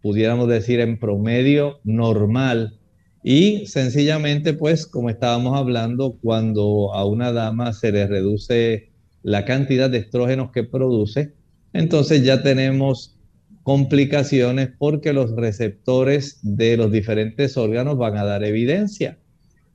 [0.03, 2.79] pudiéramos decir, en promedio normal,
[3.23, 8.91] y sencillamente, pues, como estábamos hablando, cuando a una dama se le reduce
[9.23, 11.33] la cantidad de estrógenos que produce,
[11.73, 13.17] entonces ya tenemos
[13.63, 19.19] complicaciones porque los receptores de los diferentes órganos van a dar evidencia.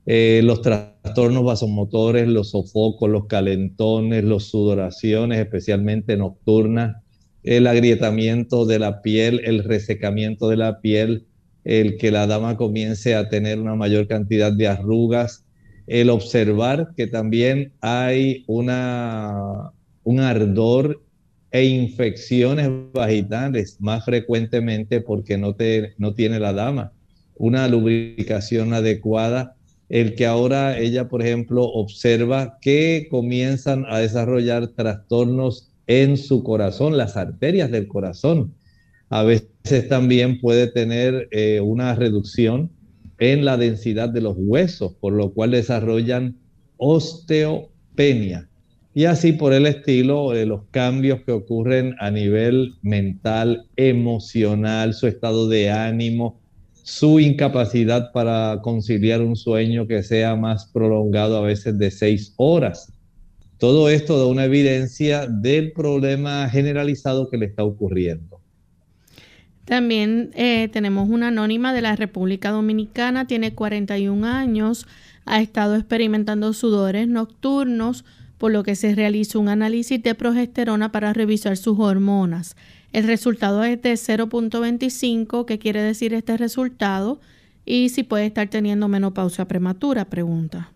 [0.04, 6.96] Eh, los trastornos vasomotores, los sofocos, los calentones, las sudoraciones, especialmente nocturnas,
[7.42, 11.26] el agrietamiento de la piel, el resecamiento de la piel,
[11.68, 15.44] el que la dama comience a tener una mayor cantidad de arrugas,
[15.86, 19.70] el observar que también hay una,
[20.02, 21.02] un ardor
[21.50, 26.92] e infecciones vaginales más frecuentemente porque no, te, no tiene la dama.
[27.36, 29.54] Una lubricación adecuada,
[29.90, 36.96] el que ahora ella, por ejemplo, observa que comienzan a desarrollar trastornos en su corazón,
[36.96, 38.54] las arterias del corazón,
[39.10, 42.70] a veces también puede tener eh, una reducción
[43.18, 46.36] en la densidad de los huesos, por lo cual desarrollan
[46.76, 48.48] osteopenia.
[48.94, 55.06] Y así por el estilo, de los cambios que ocurren a nivel mental, emocional, su
[55.06, 56.40] estado de ánimo,
[56.82, 62.92] su incapacidad para conciliar un sueño que sea más prolongado, a veces de seis horas.
[63.58, 68.37] Todo esto da una evidencia del problema generalizado que le está ocurriendo.
[69.68, 74.86] También eh, tenemos una anónima de la República Dominicana, tiene 41 años,
[75.26, 78.06] ha estado experimentando sudores nocturnos,
[78.38, 82.56] por lo que se realiza un análisis de progesterona para revisar sus hormonas.
[82.94, 85.44] El resultado es de 0.25.
[85.44, 87.20] ¿Qué quiere decir este resultado?
[87.66, 90.72] Y si puede estar teniendo menopausia prematura, pregunta.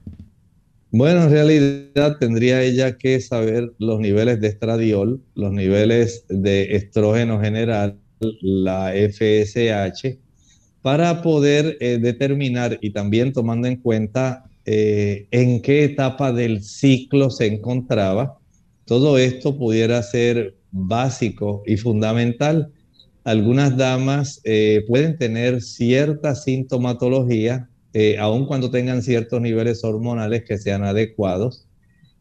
[0.90, 7.40] Bueno, en realidad tendría ella que saber los niveles de estradiol, los niveles de estrógeno
[7.40, 8.01] general,
[8.40, 10.18] la FSH,
[10.82, 17.30] para poder eh, determinar y también tomando en cuenta eh, en qué etapa del ciclo
[17.30, 18.38] se encontraba.
[18.84, 22.72] Todo esto pudiera ser básico y fundamental.
[23.24, 27.68] Algunas damas eh, pueden tener cierta sintomatología
[28.18, 31.66] aun cuando tengan ciertos niveles hormonales que sean adecuados,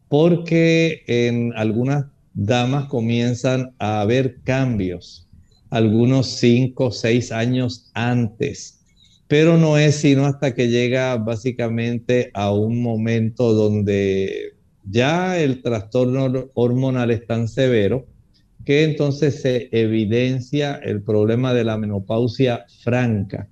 [0.09, 5.27] porque en algunas damas comienzan a haber cambios,
[5.71, 8.81] algunos 5 o 6 años antes,
[9.27, 14.53] pero no es sino hasta que llega básicamente a un momento donde
[14.83, 18.05] ya el trastorno hormonal es tan severo
[18.65, 23.47] que entonces se evidencia el problema de la menopausia franca.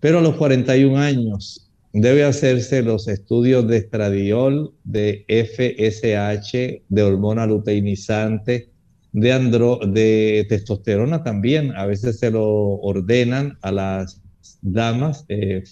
[0.00, 7.46] Pero a los 41 años debe hacerse los estudios de estradiol, de FSH, de hormona
[7.46, 8.73] luteinizante,
[9.14, 11.74] de, andro, de testosterona también.
[11.76, 12.44] A veces se lo
[12.80, 14.20] ordenan a las
[14.60, 15.62] damas eh,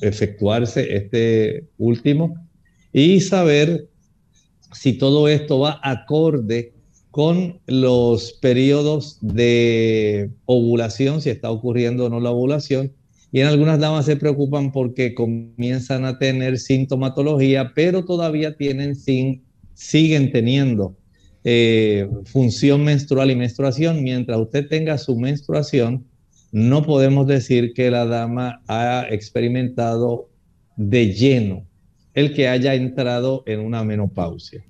[0.00, 2.34] efectuarse este último
[2.92, 3.88] y saber
[4.72, 6.72] si todo esto va acorde
[7.10, 12.92] con los periodos de ovulación, si está ocurriendo o no la ovulación,
[13.30, 19.42] y en algunas damas se preocupan porque comienzan a tener sintomatología, pero todavía tienen sin,
[19.74, 20.96] siguen teniendo
[21.44, 24.02] eh, función menstrual y menstruación.
[24.02, 26.06] Mientras usted tenga su menstruación,
[26.52, 30.30] no podemos decir que la dama ha experimentado
[30.76, 31.66] de lleno
[32.14, 34.64] el que haya entrado en una menopausia.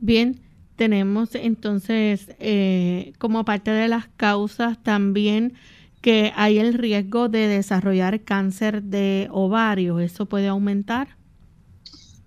[0.00, 0.40] Bien,
[0.76, 5.52] tenemos entonces eh, como parte de las causas también
[6.00, 10.00] que hay el riesgo de desarrollar cáncer de ovario.
[10.00, 11.16] ¿Eso puede aumentar?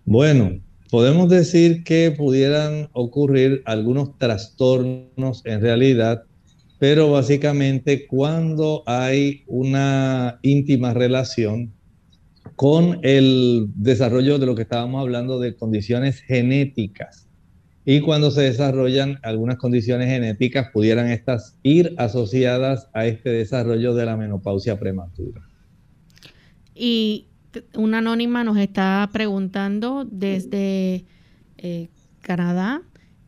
[0.06, 0.60] Bueno,
[0.90, 6.24] podemos decir que pudieran ocurrir algunos trastornos en realidad,
[6.80, 11.74] pero básicamente cuando hay una íntima relación
[12.56, 17.26] con el desarrollo de lo que estábamos hablando de condiciones genéticas
[17.86, 24.06] y cuando se desarrollan algunas condiciones genéticas, pudieran estas ir asociadas a este desarrollo de
[24.06, 25.42] la menopausia prematura.
[26.74, 27.28] Y
[27.76, 31.06] una anónima nos está preguntando desde
[31.58, 31.90] eh,
[32.22, 32.82] Canadá.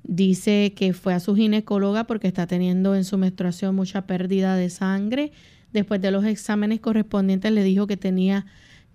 [0.04, 4.70] Dice que fue a su ginecóloga porque está teniendo en su menstruación mucha pérdida de
[4.70, 5.32] sangre.
[5.74, 8.46] Después de los exámenes correspondientes le dijo que tenía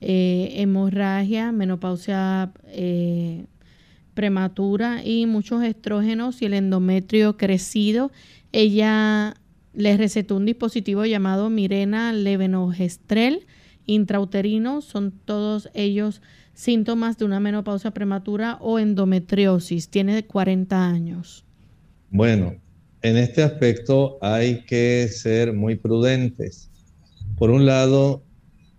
[0.00, 3.44] eh, hemorragia, menopausia eh,
[4.14, 8.10] prematura y muchos estrógenos y el endometrio crecido.
[8.52, 9.34] Ella
[9.74, 13.46] le recetó un dispositivo llamado Mirena Levenogestrel
[13.86, 14.80] intrauterino.
[14.80, 16.22] Son todos ellos
[16.54, 19.88] síntomas de una menopausia prematura o endometriosis.
[19.88, 21.44] Tiene 40 años.
[22.10, 22.56] Bueno,
[23.02, 26.70] en este aspecto hay que ser muy prudentes.
[27.36, 28.22] Por un lado,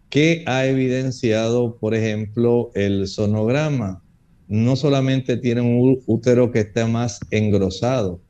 [0.10, 4.04] ¿qué ha evidenciado, por ejemplo, el sonograma?
[4.48, 8.22] no solamente tiene un útero que está más engrosado,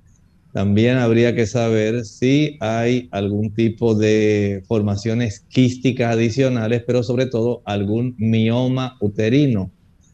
[0.54, 7.64] también habría que saber si hay algún tipo de formaciones quísticas adicionales, pero sobre todo
[7.66, 9.72] algún mioma uterino,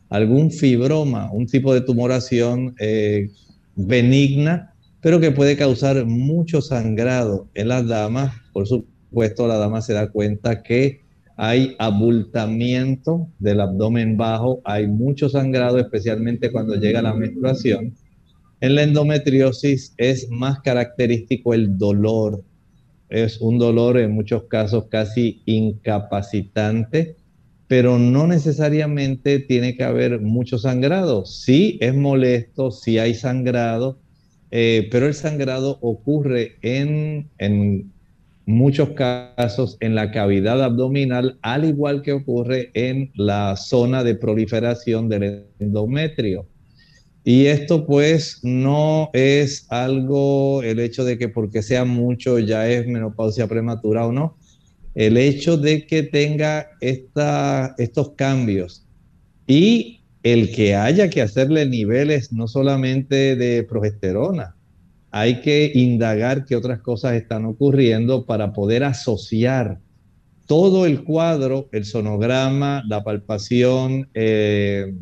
[0.10, 3.30] algún fibroma, un tipo de tumoración eh,
[3.76, 8.34] benigna, pero que puede causar mucho sangrado en las damas.
[8.54, 11.02] Por supuesto, la dama se da cuenta que
[11.36, 17.94] hay abultamiento del abdomen bajo, hay mucho sangrado, especialmente cuando llega la menstruación.
[18.62, 22.44] En la endometriosis es más característico el dolor.
[23.10, 27.16] Es un dolor en muchos casos casi incapacitante,
[27.68, 31.26] pero no necesariamente tiene que haber mucho sangrado.
[31.26, 33.98] Sí es molesto, sí hay sangrado,
[34.52, 37.92] eh, pero el sangrado ocurre en, en
[38.46, 45.08] muchos casos en la cavidad abdominal, al igual que ocurre en la zona de proliferación
[45.08, 46.46] del endometrio.
[47.24, 52.88] Y esto pues no es algo, el hecho de que porque sea mucho ya es
[52.88, 54.38] menopausia prematura o no,
[54.96, 58.86] el hecho de que tenga esta, estos cambios
[59.48, 64.56] y el que haya que hacerle niveles no solamente de progesterona,
[65.12, 69.80] hay que indagar qué otras cosas están ocurriendo para poder asociar
[70.46, 74.94] todo el cuadro, el sonograma, la palpación, eh,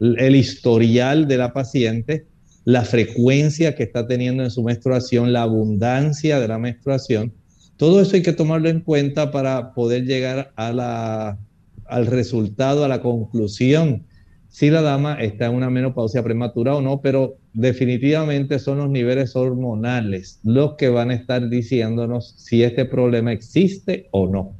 [0.00, 2.26] el historial de la paciente,
[2.64, 7.32] la frecuencia que está teniendo en su menstruación, la abundancia de la menstruación,
[7.76, 11.38] todo eso hay que tomarlo en cuenta para poder llegar a
[11.86, 14.04] al resultado, a la conclusión,
[14.48, 19.36] si la dama está en una menopausia prematura o no, pero definitivamente son los niveles
[19.36, 24.57] hormonales los que van a estar diciéndonos si este problema existe o no.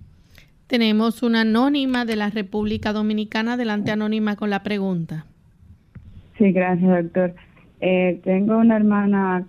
[0.69, 3.55] Tenemos una anónima de la República Dominicana.
[3.55, 5.25] Adelante, anónima, con la pregunta.
[6.37, 7.35] Sí, gracias, doctor.
[7.81, 9.47] Eh, tengo una hermana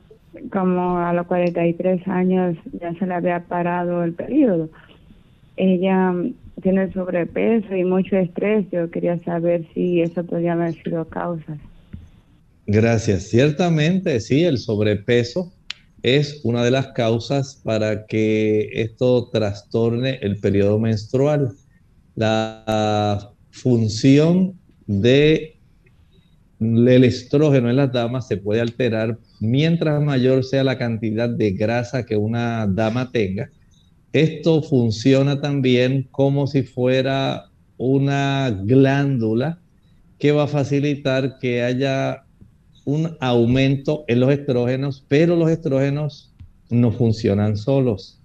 [0.52, 4.70] como a los 43 años ya se le había parado el periodo.
[5.58, 6.14] Ella
[6.62, 8.66] tiene sobrepeso y mucho estrés.
[8.72, 11.58] Yo quería saber si eso podría haber sido causa.
[12.66, 13.24] Gracias.
[13.24, 15.52] Ciertamente, sí, el sobrepeso
[16.04, 21.54] es una de las causas para que esto trastorne el periodo menstrual.
[22.16, 25.58] La función de
[26.60, 32.06] el estrógeno en las damas se puede alterar mientras mayor sea la cantidad de grasa
[32.06, 33.50] que una dama tenga.
[34.12, 37.46] Esto funciona también como si fuera
[37.78, 39.60] una glándula
[40.18, 42.26] que va a facilitar que haya
[42.90, 46.34] un aumento en los estrógenos, pero los estrógenos
[46.70, 48.20] no funcionan solos.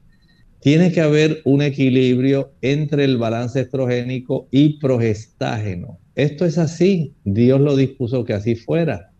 [0.60, 5.98] Tiene que haber un equilibrio entre el balance estrogénico y progestágeno.
[6.14, 9.10] Esto es así, Dios lo dispuso que así fuera.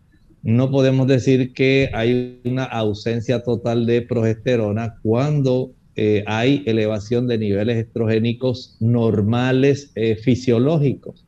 [0.41, 7.37] No podemos decir que hay una ausencia total de progesterona cuando eh, hay elevación de
[7.37, 11.24] niveles estrogénicos normales eh, fisiológicos.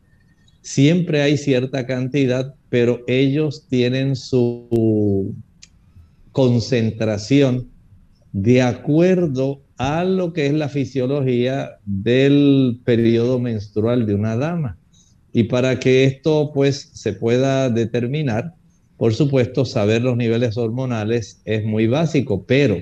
[0.68, 5.34] Siempre hay cierta cantidad, pero ellos tienen su
[6.34, 7.70] concentración
[8.34, 14.78] de acuerdo a lo que es la fisiología del periodo menstrual de una dama.
[15.32, 18.54] Y para que esto pues se pueda determinar,
[18.98, 22.78] por supuesto, saber los niveles hormonales es muy básico, pero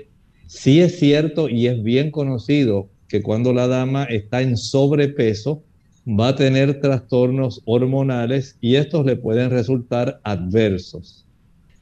[0.47, 5.64] sí es cierto y es bien conocido que cuando la dama está en sobrepeso,
[6.07, 11.25] va a tener trastornos hormonales y estos le pueden resultar adversos.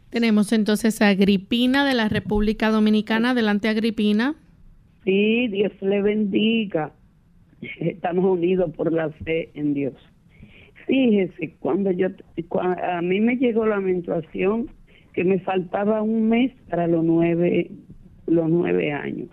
[0.10, 3.32] Tenemos entonces a Agripina de la República Dominicana.
[3.32, 4.36] Adelante, Agripina.
[5.04, 6.94] Sí, Dios le bendiga.
[7.80, 9.96] Estamos unidos por la fe en Dios.
[10.86, 12.08] Fíjese, cuando yo,
[12.60, 14.70] a mí me llegó la menstruación
[15.14, 17.72] que me faltaba un mes para los nueve,
[18.28, 19.30] los nueve años.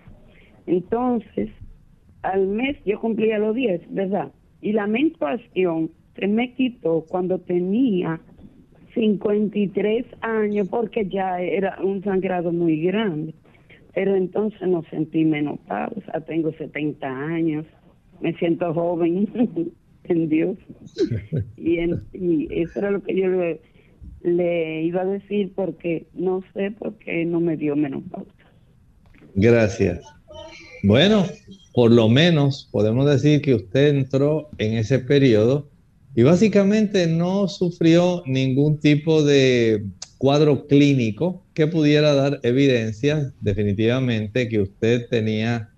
[0.67, 1.51] Entonces,
[2.23, 4.31] al mes yo cumplía los diez, ¿verdad?
[4.61, 8.21] Y la menstruación se me quitó cuando tenía
[8.95, 13.35] 53 años porque ya era un sangrado muy grande.
[13.95, 17.67] Pero entonces no sentí menopausa, tengo 70 años,
[18.21, 19.29] me siento joven
[20.05, 20.57] en Dios.
[21.57, 21.81] y,
[22.13, 23.61] y eso era lo que yo le,
[24.23, 28.31] le iba a decir porque no sé por qué no me dio menopausa.
[29.35, 30.05] Gracias.
[30.83, 31.25] Bueno,
[31.73, 35.69] por lo menos podemos decir que usted entró en ese periodo
[36.15, 39.87] y básicamente no sufrió ningún tipo de
[40.19, 45.71] cuadro clínico que pudiera dar evidencia definitivamente que usted tenía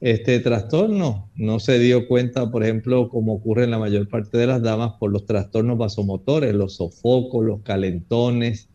[0.00, 1.28] este trastorno.
[1.34, 4.92] No se dio cuenta, por ejemplo, como ocurre en la mayor parte de las damas,
[4.98, 8.68] por los trastornos vasomotores, los sofocos, los calentones,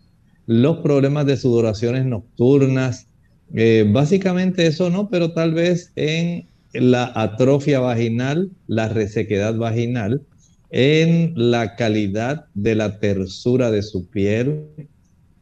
[0.45, 3.07] los problemas de sudoraciones nocturnas.
[3.53, 6.47] Eh, básicamente eso no, pero tal vez en
[6.79, 10.21] la atrofia vaginal, la resequedad vaginal,
[10.69, 14.65] en la calidad de la tersura de su piel,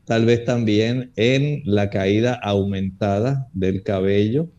[0.05, 4.49] tal vez también en la caída aumentada del cabello,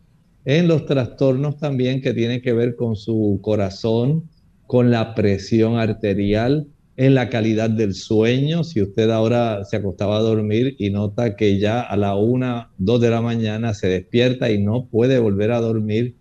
[0.43, 4.29] en los trastornos también que tienen que ver con su corazón,
[4.67, 6.67] con la presión arterial,
[6.97, 8.63] en la calidad del sueño.
[8.63, 13.01] Si usted ahora se acostaba a dormir y nota que ya a la una, dos
[13.01, 16.15] de la mañana se despierta y no puede volver a dormir.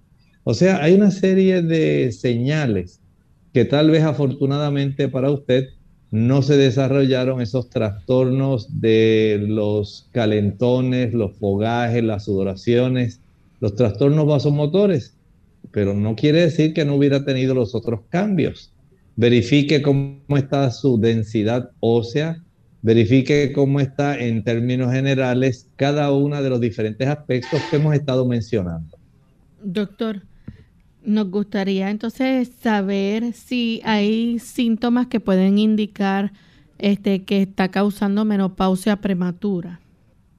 [0.44, 3.00] O sea, hay una serie de señales
[3.54, 5.70] que tal vez afortunadamente para usted
[6.10, 13.20] no se desarrollaron esos trastornos de los calentones, los fogajes, las sudoraciones,
[13.60, 15.14] los trastornos vasomotores,
[15.72, 18.70] pero no quiere decir que no hubiera tenido los otros cambios.
[19.16, 22.44] Verifique cómo está su densidad ósea,
[22.82, 28.26] verifique cómo está en términos generales cada uno de los diferentes aspectos que hemos estado
[28.26, 28.96] mencionando.
[29.62, 30.22] Doctor,
[31.04, 36.32] nos gustaría entonces saber si hay síntomas que pueden indicar
[36.78, 39.80] este, que está causando menopausia prematura.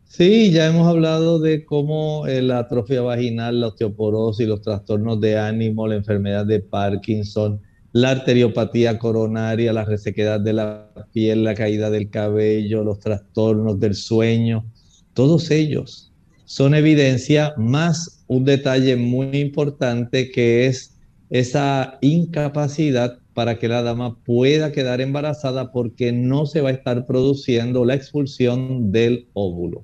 [0.06, 5.38] Sí, ya hemos hablado de cómo eh, la atrofia vaginal, la osteoporosis, los trastornos de
[5.38, 7.60] ánimo, la enfermedad de Parkinson,
[7.92, 13.96] la arteriopatía coronaria, la resequedad de la piel, la caída del cabello, los trastornos del
[13.96, 14.66] sueño,
[15.14, 16.12] todos ellos
[16.46, 20.98] son evidencia más un detalle muy importante que es
[21.30, 27.06] esa incapacidad para que la dama pueda quedar embarazada porque no se va a estar
[27.06, 29.84] produciendo la expulsión del óvulo.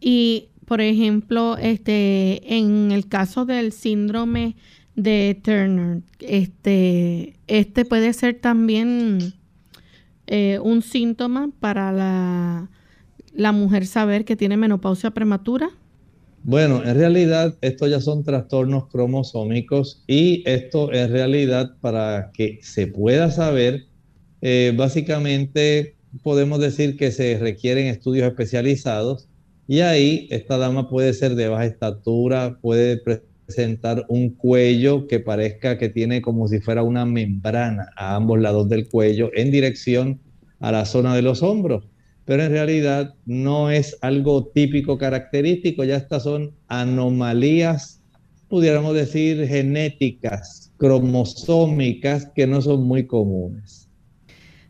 [0.00, 4.56] Y, por ejemplo, este, en el caso del síndrome
[4.94, 9.34] de Turner, este, este puede ser también
[10.26, 12.70] eh, un síntoma para la,
[13.34, 15.70] la mujer saber que tiene menopausia prematura.
[16.48, 22.86] Bueno, en realidad estos ya son trastornos cromosómicos y esto en realidad para que se
[22.86, 23.86] pueda saber,
[24.42, 29.28] eh, básicamente podemos decir que se requieren estudios especializados
[29.66, 33.02] y ahí esta dama puede ser de baja estatura, puede
[33.44, 38.68] presentar un cuello que parezca que tiene como si fuera una membrana a ambos lados
[38.68, 40.20] del cuello en dirección
[40.60, 41.86] a la zona de los hombros.
[42.26, 48.02] Pero en realidad no es algo típico característico, ya estas son anomalías,
[48.48, 53.88] pudiéramos decir, genéticas, cromosómicas, que no son muy comunes.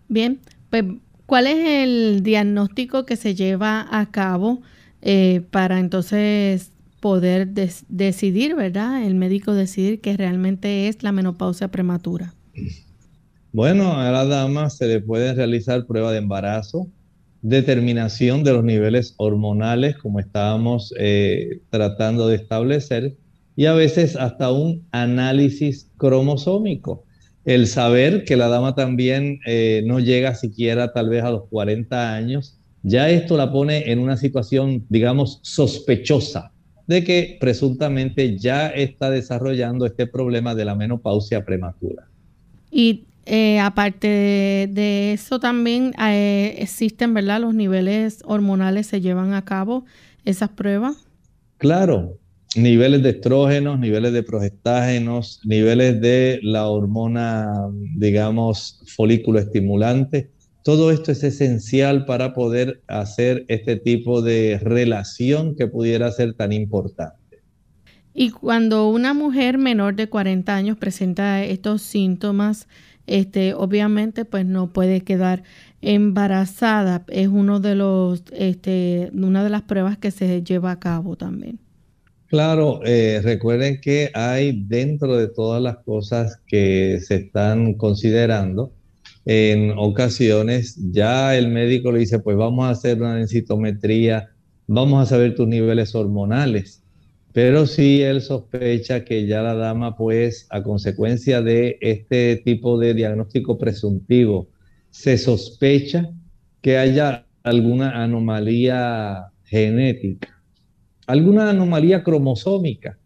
[0.09, 0.39] Bien,
[0.71, 0.85] pues
[1.27, 4.63] ¿cuál es el diagnóstico que se lleva a cabo?
[5.03, 7.49] Eh, para entonces poder
[7.89, 9.05] decidir, ¿verdad?
[9.05, 12.35] El médico decidir que realmente es la menopausia prematura.
[13.53, 16.89] Bueno, a la dama se le puede realizar prueba de embarazo,
[17.49, 23.17] determinación de los niveles hormonales, como estábamos eh, tratando de establecer,
[23.57, 27.05] y a veces hasta un análisis cromosómico.
[27.45, 32.15] El saber que la dama también eh, no llega siquiera tal vez a los 40
[32.15, 36.53] años ya esto la pone en una situación, digamos, sospechosa
[36.87, 42.07] de que presuntamente ya está desarrollando este problema de la menopausia prematura.
[42.71, 47.41] Y eh, aparte de, eso también eh, existen, ¿verdad?
[47.41, 49.85] Los niveles hormonales se llevan a cabo
[50.25, 50.97] esas pruebas.
[51.59, 52.19] Claro,
[52.55, 57.53] niveles de estrógenos, niveles de progestágenos, niveles de la hormona,
[57.97, 60.31] digamos, folículo estimulante
[60.67, 66.53] todo esto es esencial para poder hacer este tipo de relación que pudiera ser tan
[66.53, 67.41] importante.
[68.13, 72.67] Y cuando una mujer menor de 40 años presenta estos síntomas,
[73.07, 75.43] este, obviamente pues no puede quedar
[75.83, 77.05] embarazada.
[77.09, 81.59] Es uno de los, este, una de las pruebas que se lleva a cabo también.
[82.29, 88.73] Claro, eh, recuerden que hay dentro de todas las cosas que se están considerando,
[89.27, 94.31] en ocasiones ya el médico le dice, pues vamos a hacer una densitometría,
[94.69, 96.83] vamos a saber tus niveles hormonales.
[97.37, 102.95] Pero si él sospecha que ya la dama, pues a consecuencia de este tipo de
[102.95, 104.49] diagnóstico presuntivo,
[104.89, 106.09] se sospecha
[106.63, 110.43] que haya alguna anomalía genética,
[111.07, 112.99] alguna anomalía cromosómica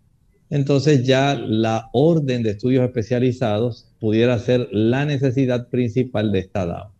[0.51, 6.93] entonces ya la orden de estudios especializados pudiera ser la necesidad principal de esta dama.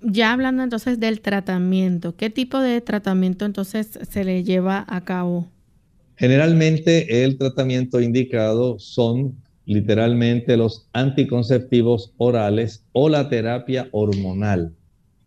[0.00, 5.48] Ya hablando entonces del tratamiento, ¿qué tipo de tratamiento entonces se le lleva a cabo?
[6.16, 9.36] Generalmente el tratamiento indicado son
[9.66, 14.74] literalmente los anticonceptivos orales o la terapia hormonal.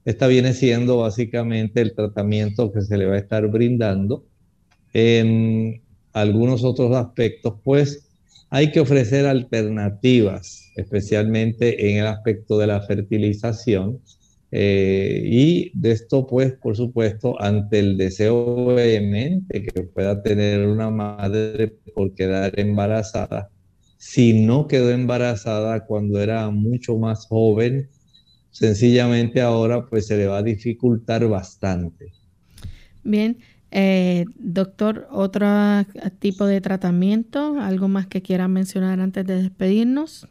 [0.06, 4.24] Esta viene siendo básicamente el tratamiento que se le va a estar brindando
[4.94, 5.82] en
[6.14, 8.08] algunos otros aspectos, pues
[8.50, 14.00] hay que ofrecer alternativas, especialmente en el aspecto de la fertilización.
[14.52, 20.90] Eh, y de esto, pues, por supuesto, ante el deseo vehemente que pueda tener una
[20.90, 23.50] madre por quedar embarazada,
[23.98, 27.90] si no quedó embarazada cuando era mucho más joven,
[28.52, 32.14] sencillamente ahora pues se le va a dificultar bastante.
[33.04, 33.38] Bien,
[33.72, 35.48] eh, doctor, otro
[36.20, 40.28] tipo de tratamiento, algo más que quieran mencionar antes de despedirnos.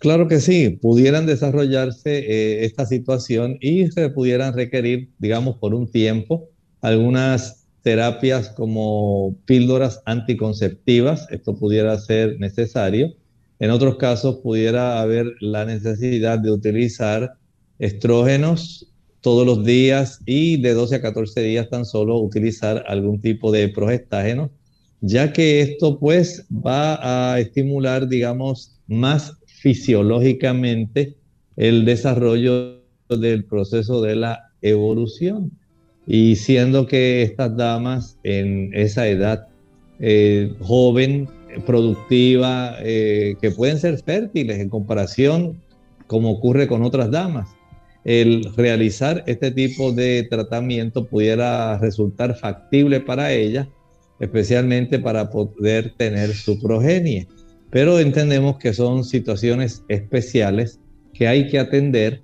[0.00, 5.90] Claro que sí, pudieran desarrollarse eh, esta situación y se pudieran requerir, digamos, por un
[5.90, 6.48] tiempo,
[6.80, 13.12] algunas terapias como píldoras anticonceptivas, esto pudiera ser necesario.
[13.58, 17.34] En otros casos pudiera haber la necesidad de utilizar
[17.78, 18.90] estrógenos
[19.20, 23.68] todos los días y de 12 a 14 días tan solo utilizar algún tipo de
[23.68, 24.50] progestágeno,
[25.02, 31.16] ya que esto pues va a estimular, digamos, más fisiológicamente
[31.56, 35.52] el desarrollo del proceso de la evolución.
[36.06, 39.48] Y siendo que estas damas en esa edad
[40.00, 41.28] eh, joven,
[41.66, 45.60] productiva, eh, que pueden ser fértiles en comparación
[46.06, 47.50] como ocurre con otras damas,
[48.04, 53.68] el realizar este tipo de tratamiento pudiera resultar factible para ellas,
[54.20, 57.28] especialmente para poder tener su progenie.
[57.70, 60.80] Pero entendemos que son situaciones especiales
[61.14, 62.22] que hay que atender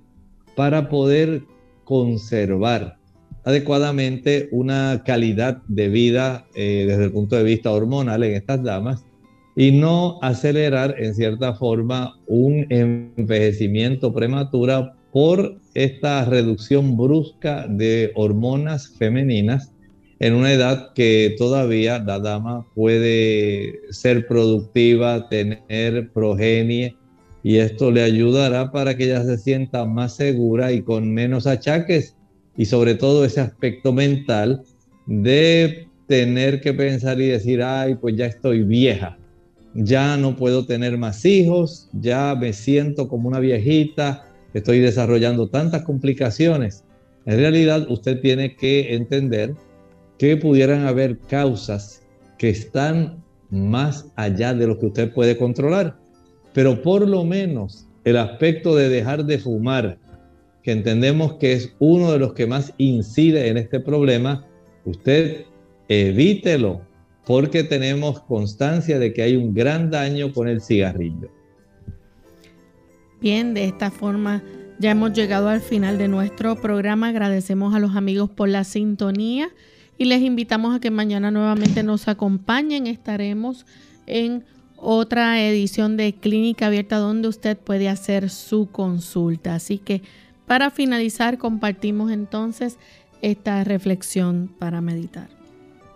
[0.55, 1.43] para poder
[1.83, 2.97] conservar
[3.45, 9.05] adecuadamente una calidad de vida eh, desde el punto de vista hormonal en estas damas
[9.55, 18.89] y no acelerar en cierta forma un envejecimiento prematuro por esta reducción brusca de hormonas
[18.97, 19.71] femeninas
[20.19, 26.95] en una edad que todavía la dama puede ser productiva, tener progenie,
[27.43, 32.15] y esto le ayudará para que ella se sienta más segura y con menos achaques
[32.57, 34.63] y sobre todo ese aspecto mental
[35.05, 39.17] de tener que pensar y decir, ay, pues ya estoy vieja,
[39.75, 45.83] ya no puedo tener más hijos, ya me siento como una viejita, estoy desarrollando tantas
[45.83, 46.83] complicaciones.
[47.25, 49.53] En realidad usted tiene que entender
[50.17, 52.03] que pudieran haber causas
[52.37, 55.97] que están más allá de lo que usted puede controlar.
[56.53, 59.97] Pero por lo menos el aspecto de dejar de fumar,
[60.63, 64.45] que entendemos que es uno de los que más incide en este problema,
[64.85, 65.45] usted
[65.87, 66.81] evítelo,
[67.25, 71.29] porque tenemos constancia de que hay un gran daño con el cigarrillo.
[73.19, 74.43] Bien, de esta forma
[74.79, 77.09] ya hemos llegado al final de nuestro programa.
[77.09, 79.49] Agradecemos a los amigos por la sintonía
[79.97, 82.87] y les invitamos a que mañana nuevamente nos acompañen.
[82.87, 83.65] Estaremos
[84.05, 84.43] en
[84.77, 89.55] otra edición de Clínica Abierta donde usted puede hacer su consulta.
[89.55, 90.01] Así que
[90.45, 92.77] para finalizar compartimos entonces
[93.21, 95.29] esta reflexión para meditar.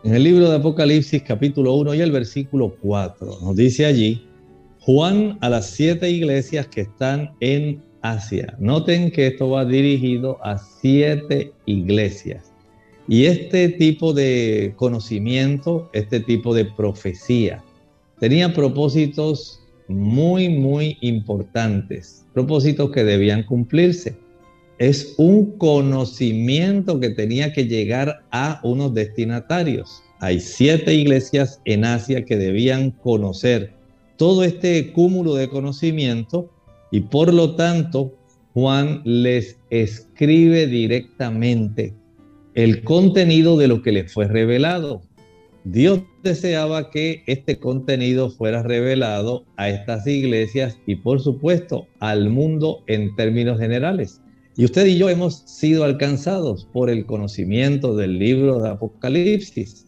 [0.03, 4.25] En el libro de Apocalipsis capítulo 1 y el versículo 4 nos dice allí,
[4.79, 8.55] Juan a las siete iglesias que están en Asia.
[8.57, 12.50] Noten que esto va dirigido a siete iglesias.
[13.07, 17.63] Y este tipo de conocimiento, este tipo de profecía,
[18.19, 24.15] tenía propósitos muy, muy importantes, propósitos que debían cumplirse.
[24.77, 30.01] Es un conocimiento que tenía que llegar a unos destinatarios.
[30.19, 33.73] Hay siete iglesias en Asia que debían conocer
[34.17, 36.49] todo este cúmulo de conocimiento
[36.91, 38.13] y por lo tanto
[38.53, 41.93] Juan les escribe directamente
[42.53, 45.01] el contenido de lo que le fue revelado.
[45.63, 52.83] Dios deseaba que este contenido fuera revelado a estas iglesias y por supuesto al mundo
[52.87, 54.21] en términos generales.
[54.57, 59.85] Y usted y yo hemos sido alcanzados por el conocimiento del libro de Apocalipsis.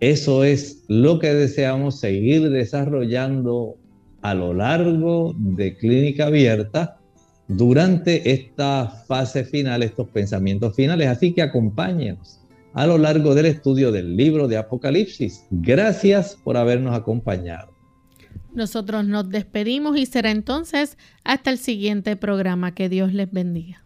[0.00, 3.76] Eso es lo que deseamos seguir desarrollando
[4.20, 6.95] a lo largo de Clínica Abierta
[7.48, 11.08] durante esta fase final, estos pensamientos finales.
[11.08, 12.40] Así que acompáñenos
[12.74, 15.46] a lo largo del estudio del libro de Apocalipsis.
[15.50, 17.72] Gracias por habernos acompañado.
[18.52, 22.74] Nosotros nos despedimos y será entonces hasta el siguiente programa.
[22.74, 23.85] Que Dios les bendiga.